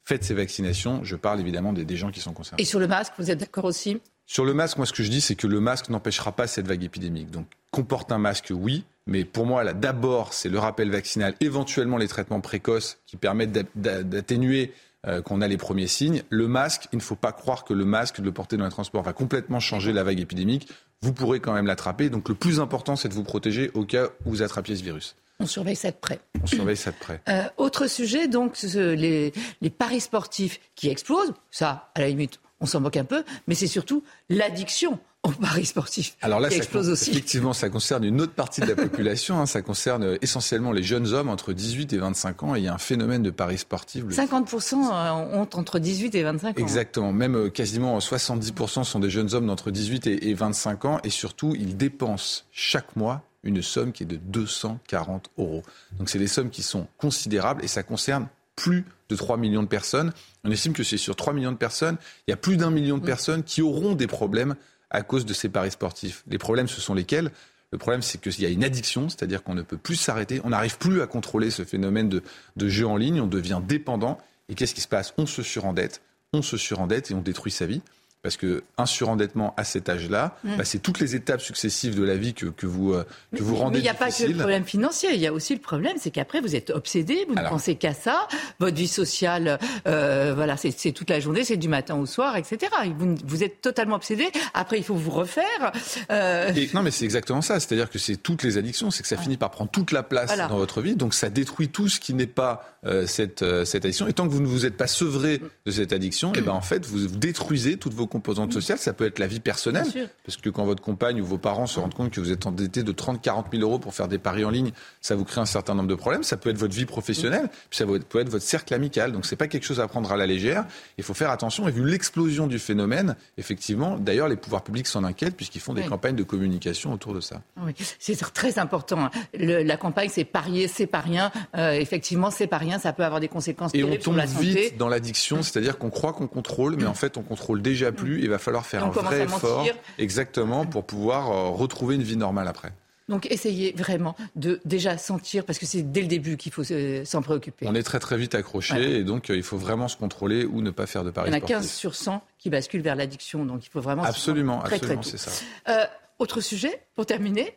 faites 0.05 0.23
ces 0.23 0.35
vaccinations. 0.35 1.03
Je 1.03 1.15
parle 1.15 1.39
évidemment 1.39 1.73
des, 1.73 1.97
gens 1.97 2.11
qui 2.11 2.19
sont 2.19 2.31
concernés. 2.31 2.61
Et 2.61 2.65
sur 2.65 2.79
le 2.79 2.87
masque, 2.87 3.13
vous 3.17 3.31
êtes 3.31 3.39
d'accord 3.39 3.65
aussi? 3.65 3.99
Sur 4.27 4.45
le 4.45 4.53
masque, 4.53 4.77
moi 4.77 4.85
ce 4.85 4.93
que 4.93 5.01
je 5.01 5.09
dis, 5.09 5.19
c'est 5.19 5.33
que 5.33 5.47
le 5.47 5.59
masque 5.59 5.89
n'empêchera 5.89 6.31
pas 6.31 6.45
cette 6.45 6.67
vague 6.67 6.83
épidémique. 6.83 7.31
Donc 7.31 7.47
comporte 7.71 8.11
un 8.11 8.19
masque, 8.19 8.53
oui. 8.55 8.85
Mais 9.07 9.25
pour 9.25 9.47
moi, 9.47 9.63
là, 9.63 9.73
d'abord, 9.73 10.31
c'est 10.31 10.49
le 10.49 10.59
rappel 10.59 10.91
vaccinal, 10.91 11.33
éventuellement 11.41 11.97
les 11.97 12.07
traitements 12.07 12.39
précoces 12.39 12.99
qui 13.07 13.17
permettent 13.17 13.57
d'atténuer 13.73 14.73
euh, 15.07 15.23
qu'on 15.23 15.41
a 15.41 15.47
les 15.47 15.57
premiers 15.57 15.87
signes. 15.87 16.21
Le 16.29 16.47
masque, 16.47 16.87
il 16.93 16.97
ne 16.97 17.01
faut 17.01 17.15
pas 17.15 17.31
croire 17.31 17.63
que 17.63 17.73
le 17.73 17.85
masque 17.85 18.19
de 18.19 18.25
le 18.25 18.31
porter 18.31 18.57
dans 18.57 18.65
les 18.65 18.69
transports 18.69 19.01
va 19.01 19.13
complètement 19.13 19.59
changer 19.59 19.91
la 19.91 20.03
vague 20.03 20.19
épidémique 20.19 20.67
vous 21.01 21.13
pourrez 21.13 21.39
quand 21.39 21.53
même 21.53 21.67
l'attraper. 21.67 22.09
Donc 22.09 22.29
le 22.29 22.35
plus 22.35 22.59
important, 22.59 22.95
c'est 22.95 23.09
de 23.09 23.13
vous 23.13 23.23
protéger 23.23 23.71
au 23.73 23.85
cas 23.85 24.07
où 24.25 24.31
vous 24.31 24.41
attrapiez 24.41 24.75
ce 24.75 24.83
virus. 24.83 25.15
On 25.39 25.45
surveille 25.45 25.75
ça 25.75 25.91
de 25.91 25.95
près. 25.95 26.19
On 26.43 26.47
surveille 26.47 26.75
ça 26.75 26.91
de 26.91 26.97
près. 26.97 27.21
Euh, 27.29 27.43
autre 27.57 27.87
sujet, 27.87 28.27
donc, 28.27 28.61
les, 28.61 29.31
les, 29.61 29.69
paris 29.69 30.01
sportifs 30.01 30.59
qui 30.75 30.89
explosent. 30.89 31.33
Ça, 31.49 31.91
à 31.95 32.01
la 32.01 32.09
limite, 32.09 32.41
on 32.59 32.65
s'en 32.65 32.81
moque 32.81 32.97
un 32.97 33.05
peu, 33.05 33.23
mais 33.47 33.55
c'est 33.55 33.67
surtout 33.67 34.03
l'addiction 34.27 34.99
au 35.23 35.31
paris 35.31 35.65
sportif 35.65 36.15
Alors 36.21 36.39
là, 36.39 36.47
qui 36.49 36.55
explose 36.55 36.89
aussi. 36.89 37.11
Effectivement, 37.11 37.51
ça 37.51 37.69
concerne 37.69 38.05
une 38.05 38.21
autre 38.21 38.33
partie 38.33 38.61
de 38.61 38.67
la 38.67 38.75
population. 38.75 39.39
Hein. 39.39 39.45
ça 39.45 39.61
concerne 39.61 40.03
euh, 40.03 40.17
essentiellement 40.21 40.71
les 40.71 40.83
jeunes 40.83 41.07
hommes 41.07 41.29
entre 41.29 41.51
18 41.51 41.91
et 41.91 41.97
25 41.97 42.43
ans. 42.43 42.55
Et 42.55 42.59
il 42.59 42.65
y 42.65 42.67
a 42.69 42.73
un 42.73 42.79
phénomène 42.79 43.21
de 43.21 43.29
paris 43.29 43.57
sportif. 43.57 44.05
50% 44.05 44.73
euh, 44.73 45.11
ont 45.37 45.47
entre 45.53 45.79
18 45.79 46.15
et 46.15 46.23
25 46.23 46.47
ans. 46.47 46.61
Exactement. 46.61 47.11
Même 47.11 47.35
euh, 47.35 47.49
quasiment 47.49 47.99
70% 47.99 48.85
sont 48.85 48.99
des 48.99 49.09
jeunes 49.09 49.33
hommes 49.33 49.47
d'entre 49.47 49.71
18 49.71 50.07
et 50.07 50.33
25 50.33 50.85
ans. 50.85 50.99
Et 51.03 51.09
surtout, 51.09 51.53
ils 51.59 51.75
dépensent 51.75 52.43
chaque 52.51 52.95
mois 52.95 53.23
une 53.43 53.61
somme 53.61 53.91
qui 53.91 54.03
est 54.03 54.05
de 54.05 54.17
240 54.17 55.31
euros. 55.37 55.63
Donc 55.97 56.09
c'est 56.09 56.19
des 56.19 56.27
sommes 56.27 56.49
qui 56.49 56.63
sont 56.63 56.87
considérables 56.97 57.63
et 57.63 57.67
ça 57.67 57.83
concerne 57.83 58.27
plus 58.55 58.85
de 59.09 59.15
3 59.15 59.37
millions 59.37 59.63
de 59.63 59.67
personnes. 59.67 60.11
On 60.43 60.51
estime 60.51 60.73
que 60.73 60.83
c'est 60.83 60.97
sur 60.97 61.15
3 61.15 61.33
millions 61.33 61.53
de 61.53 61.57
personnes, 61.57 61.97
il 62.27 62.31
y 62.31 62.33
a 62.33 62.37
plus 62.37 62.57
d'un 62.57 62.69
million 62.69 62.97
de 62.97 63.03
mm. 63.03 63.05
personnes 63.05 63.43
qui 63.43 63.61
auront 63.61 63.95
des 63.95 64.07
problèmes 64.07 64.55
à 64.89 65.01
cause 65.01 65.25
de 65.25 65.33
ces 65.33 65.49
paris 65.49 65.71
sportifs. 65.71 66.23
Les 66.27 66.37
problèmes, 66.37 66.67
ce 66.67 66.81
sont 66.81 66.93
lesquels? 66.93 67.31
Le 67.71 67.77
problème, 67.77 68.01
c'est 68.01 68.19
qu'il 68.19 68.41
y 68.41 68.45
a 68.45 68.49
une 68.49 68.63
addiction, 68.63 69.09
c'est-à-dire 69.09 69.43
qu'on 69.43 69.53
ne 69.53 69.61
peut 69.61 69.77
plus 69.77 69.95
s'arrêter, 69.95 70.41
on 70.43 70.49
n'arrive 70.49 70.77
plus 70.79 71.01
à 71.01 71.07
contrôler 71.07 71.51
ce 71.51 71.63
phénomène 71.63 72.09
de, 72.09 72.23
de 72.55 72.67
jeu 72.67 72.87
en 72.87 72.97
ligne, 72.97 73.21
on 73.21 73.27
devient 73.27 73.61
dépendant. 73.63 74.17
Et 74.49 74.55
qu'est-ce 74.55 74.73
qui 74.73 74.81
se 74.81 74.87
passe? 74.87 75.13
On 75.17 75.27
se 75.27 75.43
surendette, 75.43 76.01
on 76.33 76.41
se 76.41 76.57
surendette 76.57 77.11
et 77.11 77.13
on 77.13 77.21
détruit 77.21 77.51
sa 77.51 77.67
vie. 77.67 77.81
Parce 78.21 78.35
que 78.35 78.63
un 78.77 78.85
surendettement 78.85 79.53
à 79.55 79.63
cet 79.63 79.87
âge-là, 79.87 80.37
mm. 80.43 80.57
bah, 80.57 80.65
c'est 80.65 80.79
toutes 80.79 80.99
les 80.99 81.15
étapes 81.15 81.41
successives 81.41 81.95
de 81.95 82.03
la 82.03 82.17
vie 82.17 82.33
que, 82.33 82.47
que 82.47 82.65
vous, 82.65 82.93
euh, 82.93 83.05
que 83.35 83.41
vous 83.41 83.55
rendez 83.55 83.77
Mais 83.77 83.79
il 83.79 83.83
n'y 83.83 83.89
a 83.89 83.93
pas 83.93 84.11
que 84.11 84.23
le 84.23 84.35
problème 84.35 84.65
financier, 84.65 85.11
il 85.13 85.21
y 85.21 85.27
a 85.27 85.31
aussi 85.31 85.53
le 85.53 85.61
problème, 85.61 85.95
c'est 85.97 86.11
qu'après 86.11 86.41
vous 86.41 86.55
êtes 86.55 86.69
obsédé, 86.69 87.25
vous 87.29 87.35
ne 87.35 87.47
pensez 87.47 87.75
qu'à 87.75 87.93
ça, 87.93 88.27
votre 88.59 88.75
vie 88.75 88.89
sociale, 88.89 89.57
euh, 89.87 90.33
voilà, 90.35 90.57
c'est 90.57 90.91
toute 90.91 91.09
la 91.09 91.19
journée, 91.21 91.45
c'est 91.45 91.57
du 91.57 91.69
matin 91.69 91.95
au 91.95 92.05
soir, 92.05 92.35
etc. 92.35 92.71
Vous, 92.97 93.15
vous, 93.25 93.43
êtes 93.43 93.61
totalement 93.61 93.95
obsédé. 93.95 94.27
Après, 94.53 94.77
il 94.77 94.83
faut 94.83 94.95
vous 94.95 95.11
refaire. 95.11 95.71
Euh... 96.11 96.53
Et, 96.53 96.69
non, 96.73 96.83
mais 96.83 96.91
c'est 96.91 97.05
exactement 97.05 97.41
ça. 97.41 97.59
C'est-à-dire 97.59 97.89
que 97.89 97.99
c'est 97.99 98.17
toutes 98.17 98.43
les 98.43 98.57
addictions, 98.57 98.91
c'est 98.91 99.01
que 99.01 99.09
ça 99.09 99.17
finit 99.17 99.37
par 99.37 99.51
prendre 99.51 99.71
toute 99.71 99.91
la 99.91 100.03
place 100.03 100.35
dans 100.37 100.57
votre 100.57 100.81
vie, 100.81 100.95
donc 100.95 101.13
ça 101.13 101.29
détruit 101.29 101.69
tout 101.69 101.87
ce 101.87 101.99
qui 101.99 102.13
n'est 102.13 102.27
pas 102.27 102.79
euh, 102.85 103.05
cette, 103.07 103.41
euh, 103.41 103.65
cette 103.65 103.83
addiction. 103.83 104.07
Et 104.07 104.13
tant 104.13 104.25
que 104.25 104.31
vous 104.31 104.39
ne 104.39 104.47
vous 104.47 104.65
êtes 104.65 104.77
pas 104.77 104.87
sevré 104.87 105.41
de 105.65 105.71
cette 105.71 105.91
addiction, 105.91 106.33
et 106.33 106.39
eh 106.39 106.41
ben 106.41 106.53
en 106.53 106.61
fait 106.61 106.85
vous, 106.85 107.09
vous 107.09 107.17
détruisez 107.17 107.75
toutes 107.75 107.93
vos 107.93 108.07
composantes 108.09 108.53
sociales. 108.53 108.77
Ça 108.77 108.93
peut 108.93 109.05
être 109.05 109.19
la 109.19 109.27
vie 109.27 109.39
personnelle, 109.39 109.87
parce 110.25 110.37
que 110.37 110.49
quand 110.49 110.65
votre 110.65 110.81
compagne 110.83 111.21
ou 111.21 111.25
vos 111.25 111.37
parents 111.37 111.67
se 111.67 111.79
rendent 111.79 111.93
compte 111.93 112.11
que 112.11 112.19
vous 112.19 112.31
êtes 112.31 112.45
endetté 112.45 112.83
de 112.83 112.91
30, 112.91 113.21
40 113.21 113.47
000 113.51 113.63
euros 113.63 113.79
pour 113.79 113.93
faire 113.93 114.07
des 114.07 114.17
paris 114.17 114.43
en 114.43 114.49
ligne, 114.49 114.71
ça 115.01 115.15
vous 115.15 115.23
crée 115.23 115.41
un 115.41 115.45
certain 115.45 115.75
nombre 115.75 115.87
de 115.87 115.95
problèmes. 115.95 116.23
Ça 116.23 116.37
peut 116.37 116.49
être 116.49 116.57
votre 116.57 116.75
vie 116.75 116.85
professionnelle, 116.85 117.49
puis 117.69 117.77
ça 117.77 117.85
peut 117.85 118.19
être 118.19 118.29
votre 118.29 118.43
cercle 118.43 118.73
amical. 118.73 119.11
Donc 119.11 119.25
c'est 119.25 119.35
pas 119.35 119.47
quelque 119.47 119.65
chose 119.65 119.79
à 119.79 119.87
prendre 119.87 120.11
à 120.11 120.17
la 120.17 120.25
légère. 120.25 120.65
Il 120.97 121.03
faut 121.03 121.13
faire 121.13 121.29
attention. 121.29 121.67
Et 121.67 121.71
vu 121.71 121.85
l'explosion 121.85 122.47
du 122.47 122.59
phénomène, 122.59 123.15
effectivement, 123.37 123.97
d'ailleurs 123.97 124.27
les 124.27 124.35
pouvoirs 124.35 124.63
publics 124.63 124.87
s'en 124.87 125.03
inquiètent 125.03 125.35
puisqu'ils 125.35 125.61
font 125.61 125.73
des 125.73 125.83
campagnes 125.83 126.15
de 126.15 126.23
communication 126.23 126.93
autour 126.93 127.13
de 127.13 127.21
ça. 127.21 127.41
Oui, 127.63 127.73
c'est 127.99 128.15
très 128.33 128.59
important. 128.59 129.09
la 129.33 129.77
campagne, 129.77 130.09
c'est 130.11 130.25
parier, 130.25 130.67
c'est 130.67 130.87
pas 130.87 130.99
rien. 130.99 131.31
Euh, 131.55 131.71
effectivement, 131.71 132.31
c'est 132.31 132.47
pas 132.47 132.57
rien. 132.57 132.79
Ça 132.79 132.93
peut 132.93 133.03
avoir 133.03 133.19
des 133.19 133.27
conséquences 133.27 133.71
et 133.73 133.83
on 133.83 133.95
tombe 133.97 134.17
la 134.17 134.27
santé. 134.27 134.45
vite 134.45 134.77
dans 134.77 134.89
l'addiction, 134.89 135.41
c'est-à-dire 135.41 135.77
qu'on 135.77 135.89
croit 135.89 136.13
qu'on 136.13 136.27
contrôle, 136.27 136.75
mais 136.77 136.85
en 136.85 136.93
fait 136.93 137.17
on 137.17 137.21
contrôle 137.21 137.61
déjà 137.61 137.91
plus. 137.99 138.21
Il 138.21 138.29
va 138.29 138.39
falloir 138.39 138.65
faire 138.65 138.85
un 138.85 138.89
vrai 138.89 139.23
effort, 139.23 139.65
exactement, 139.97 140.65
pour 140.65 140.85
pouvoir 140.85 141.31
euh, 141.31 141.49
retrouver 141.49 141.95
une 141.95 142.03
vie 142.03 142.17
normale 142.17 142.47
après. 142.47 142.71
Donc 143.09 143.25
essayez 143.31 143.73
vraiment 143.75 144.15
de 144.35 144.61
déjà 144.65 144.97
sentir, 144.97 145.43
parce 145.43 145.57
que 145.57 145.65
c'est 145.65 145.81
dès 145.81 146.01
le 146.01 146.07
début 146.07 146.37
qu'il 146.37 146.51
faut 146.51 146.63
s'en 146.63 147.21
préoccuper. 147.23 147.65
On 147.67 147.73
est 147.73 147.83
très 147.83 147.99
très 147.99 148.17
vite 148.17 148.35
accroché 148.35 148.99
et 148.99 149.03
donc 149.03 149.29
euh, 149.29 149.35
il 149.35 149.43
faut 149.43 149.57
vraiment 149.57 149.87
se 149.87 149.97
contrôler 149.97 150.45
ou 150.45 150.61
ne 150.61 150.69
pas 150.69 150.85
faire 150.85 151.03
de 151.03 151.09
paris 151.09 151.29
Il 151.29 151.33
y 151.33 151.35
en 151.35 151.43
a 151.43 151.45
15 151.45 151.69
sur 151.69 151.95
100 151.95 152.23
qui 152.37 152.51
basculent 152.51 152.83
vers 152.83 152.95
l'addiction, 152.95 153.45
donc 153.45 153.65
il 153.65 153.69
faut 153.69 153.81
vraiment... 153.81 154.03
Absolument, 154.03 154.61
absolument, 154.61 155.01
c'est 155.01 155.17
ça. 155.17 155.31
Euh, 155.69 155.85
autre 156.19 156.39
sujet, 156.39 156.81
pour 156.95 157.07
terminer, 157.07 157.55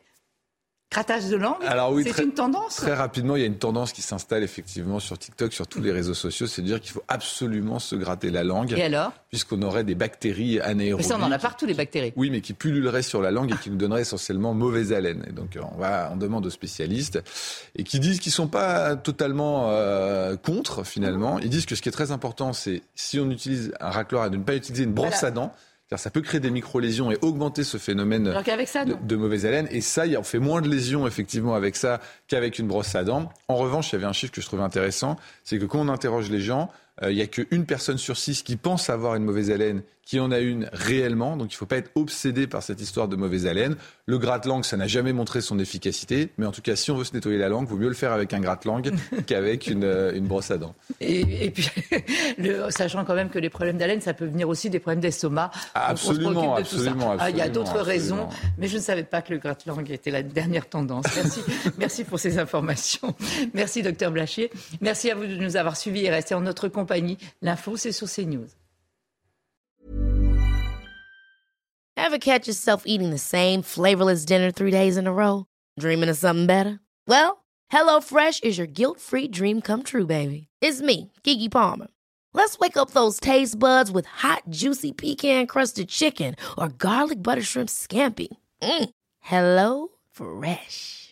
Grattage 0.92 1.28
de 1.28 1.36
langue 1.36 1.64
Alors 1.66 1.90
oui, 1.90 2.04
c'est 2.04 2.22
une 2.22 2.34
tendance 2.34 2.76
Très 2.76 2.92
rapidement, 2.92 3.34
il 3.36 3.40
y 3.40 3.44
a 3.44 3.46
une 3.46 3.56
tendance 3.56 3.94
qui 3.94 4.02
s'installe 4.02 4.42
effectivement 4.42 5.00
sur 5.00 5.18
TikTok, 5.18 5.50
sur 5.54 5.66
tous 5.66 5.80
les 5.80 5.90
réseaux 5.90 6.12
sociaux, 6.12 6.46
c'est 6.46 6.60
de 6.60 6.66
dire 6.66 6.82
qu'il 6.82 6.92
faut 6.92 7.02
absolument 7.08 7.78
se 7.78 7.96
gratter 7.96 8.28
la 8.28 8.44
langue. 8.44 8.74
Et 8.76 8.82
alors? 8.82 9.12
Puisqu'on 9.30 9.62
aurait 9.62 9.84
des 9.84 9.94
bactéries 9.94 10.60
anaérobies. 10.60 11.02
Mais 11.02 11.08
ça, 11.08 11.16
on 11.18 11.22
en 11.22 11.32
a 11.32 11.38
partout, 11.38 11.64
les 11.64 11.72
bactéries. 11.72 12.12
Oui, 12.16 12.28
mais 12.28 12.42
qui 12.42 12.52
pulluleraient 12.52 13.00
sur 13.00 13.22
la 13.22 13.30
langue 13.30 13.54
et 13.54 13.56
qui 13.56 13.70
nous 13.70 13.76
donneraient 13.76 14.02
essentiellement 14.02 14.52
mauvaise 14.52 14.92
haleine. 14.92 15.24
Et 15.26 15.32
donc, 15.32 15.58
on, 15.58 15.78
va, 15.78 16.10
on 16.12 16.16
demande 16.16 16.44
aux 16.44 16.50
spécialistes 16.50 17.22
et 17.74 17.84
qui 17.84 17.98
disent 17.98 18.20
qu'ils 18.20 18.30
ne 18.30 18.34
sont 18.34 18.48
pas 18.48 18.94
totalement 18.96 19.70
euh, 19.70 20.36
contre, 20.36 20.84
finalement. 20.84 21.38
Ils 21.38 21.48
disent 21.48 21.64
que 21.64 21.74
ce 21.74 21.80
qui 21.80 21.88
est 21.88 21.92
très 21.92 22.12
important, 22.12 22.52
c'est 22.52 22.82
si 22.94 23.18
on 23.18 23.30
utilise 23.30 23.72
un 23.80 23.88
racleur, 23.88 24.28
de 24.28 24.36
ne 24.36 24.42
pas 24.42 24.56
utiliser 24.56 24.84
une 24.84 24.92
brosse 24.92 25.24
à 25.24 25.30
dents 25.30 25.54
ça 25.98 26.10
peut 26.10 26.20
créer 26.20 26.40
des 26.40 26.50
micro-lésions 26.50 27.10
et 27.10 27.18
augmenter 27.22 27.64
ce 27.64 27.78
phénomène 27.78 28.24
de, 28.24 29.16
mauvaise 29.16 29.46
haleine. 29.46 29.68
Et 29.70 29.80
ça, 29.80 30.04
on 30.18 30.22
fait 30.22 30.38
moins 30.38 30.60
de 30.60 30.68
lésions 30.68 31.06
effectivement 31.06 31.54
avec 31.54 31.76
ça 31.76 32.00
qu'avec 32.28 32.58
une 32.58 32.66
brosse 32.66 32.94
à 32.94 33.04
dents. 33.04 33.30
En 33.48 33.56
revanche, 33.56 33.92
il 33.92 33.94
y 33.94 33.96
avait 33.96 34.06
un 34.06 34.12
chiffre 34.12 34.32
que 34.32 34.40
je 34.40 34.46
trouvais 34.46 34.62
intéressant, 34.62 35.16
c'est 35.44 35.58
que 35.58 35.64
quand 35.64 35.80
on 35.80 35.88
interroge 35.88 36.30
les 36.30 36.40
gens, 36.40 36.70
il 37.08 37.16
n'y 37.16 37.22
a 37.22 37.26
qu'une 37.26 37.66
personne 37.66 37.98
sur 37.98 38.16
six 38.16 38.42
qui 38.42 38.56
pense 38.56 38.90
avoir 38.90 39.14
une 39.14 39.24
mauvaise 39.24 39.50
haleine 39.50 39.82
qui 40.04 40.18
en 40.20 40.30
a 40.32 40.40
une 40.40 40.68
réellement. 40.72 41.36
Donc 41.36 41.52
il 41.52 41.54
ne 41.54 41.58
faut 41.58 41.66
pas 41.66 41.76
être 41.76 41.90
obsédé 41.94 42.46
par 42.46 42.62
cette 42.62 42.80
histoire 42.80 43.08
de 43.08 43.16
mauvaise 43.16 43.46
haleine. 43.46 43.76
Le 44.06 44.18
gratte-langue, 44.18 44.64
ça 44.64 44.76
n'a 44.76 44.88
jamais 44.88 45.12
montré 45.12 45.40
son 45.40 45.58
efficacité. 45.58 46.30
Mais 46.38 46.46
en 46.46 46.50
tout 46.50 46.60
cas, 46.60 46.74
si 46.74 46.90
on 46.90 46.96
veut 46.96 47.04
se 47.04 47.14
nettoyer 47.14 47.38
la 47.38 47.48
langue, 47.48 47.66
il 47.66 47.70
vaut 47.70 47.76
mieux 47.76 47.88
le 47.88 47.94
faire 47.94 48.12
avec 48.12 48.34
un 48.34 48.40
gratte-langue 48.40 48.92
qu'avec 49.26 49.68
une, 49.68 49.84
euh, 49.84 50.12
une, 50.12 50.26
brosse 50.26 50.50
à 50.50 50.58
dents. 50.58 50.74
Et, 51.00 51.50
puis, 51.50 51.70
le, 52.38 52.70
sachant 52.70 53.04
quand 53.04 53.14
même 53.14 53.30
que 53.30 53.38
les 53.38 53.48
problèmes 53.48 53.78
d'haleine, 53.78 54.00
ça 54.00 54.12
peut 54.12 54.26
venir 54.26 54.48
aussi 54.48 54.70
des 54.70 54.80
problèmes 54.80 55.00
d'estomac. 55.00 55.50
absolument, 55.74 56.56
absolument, 56.56 57.16
ah, 57.18 57.30
Il 57.30 57.36
y 57.36 57.40
a 57.40 57.48
d'autres 57.48 57.80
raisons, 57.80 58.28
mais 58.58 58.66
je 58.66 58.76
ne 58.76 58.82
savais 58.82 59.04
pas 59.04 59.22
que 59.22 59.32
le 59.32 59.38
gratte-langue 59.38 59.90
était 59.90 60.10
la 60.10 60.22
dernière 60.22 60.68
tendance. 60.68 61.06
Merci, 61.14 61.40
merci 61.78 62.04
pour 62.04 62.18
ces 62.18 62.38
informations. 62.38 63.14
Merci, 63.54 63.82
docteur 63.82 64.10
Blachier. 64.10 64.50
Merci 64.80 65.10
à 65.10 65.14
vous 65.14 65.26
de 65.26 65.36
nous 65.36 65.56
avoir 65.56 65.76
suivis 65.76 66.04
et 66.06 66.10
rester 66.10 66.34
en 66.34 66.40
notre 66.40 66.68
compagnie. 66.92 67.18
L'info, 67.40 67.76
c'est 67.76 67.92
sur 67.92 68.08
CNews. 68.08 68.54
Ever 71.96 72.18
catch 72.18 72.46
yourself 72.46 72.82
eating 72.84 73.10
the 73.10 73.18
same 73.18 73.62
flavorless 73.62 74.24
dinner 74.24 74.50
three 74.50 74.70
days 74.70 74.96
in 74.96 75.06
a 75.06 75.12
row? 75.12 75.46
Dreaming 75.78 76.08
of 76.08 76.16
something 76.16 76.46
better? 76.46 76.80
Well, 77.06 77.44
HelloFresh 77.72 78.42
is 78.44 78.58
your 78.58 78.66
guilt-free 78.66 79.28
dream 79.28 79.60
come 79.60 79.82
true, 79.82 80.06
baby. 80.06 80.48
It's 80.60 80.82
me, 80.82 81.12
Kiki 81.22 81.48
Palmer. 81.48 81.88
Let's 82.34 82.58
wake 82.58 82.76
up 82.76 82.90
those 82.90 83.20
taste 83.20 83.58
buds 83.58 83.90
with 83.90 84.06
hot, 84.06 84.42
juicy 84.50 84.92
pecan-crusted 84.92 85.88
chicken 85.88 86.34
or 86.58 86.68
garlic 86.68 87.22
butter 87.22 87.42
shrimp 87.42 87.68
scampi. 87.68 88.28
Mm. 88.62 88.90
Hello 89.20 89.88
Fresh. 90.10 91.11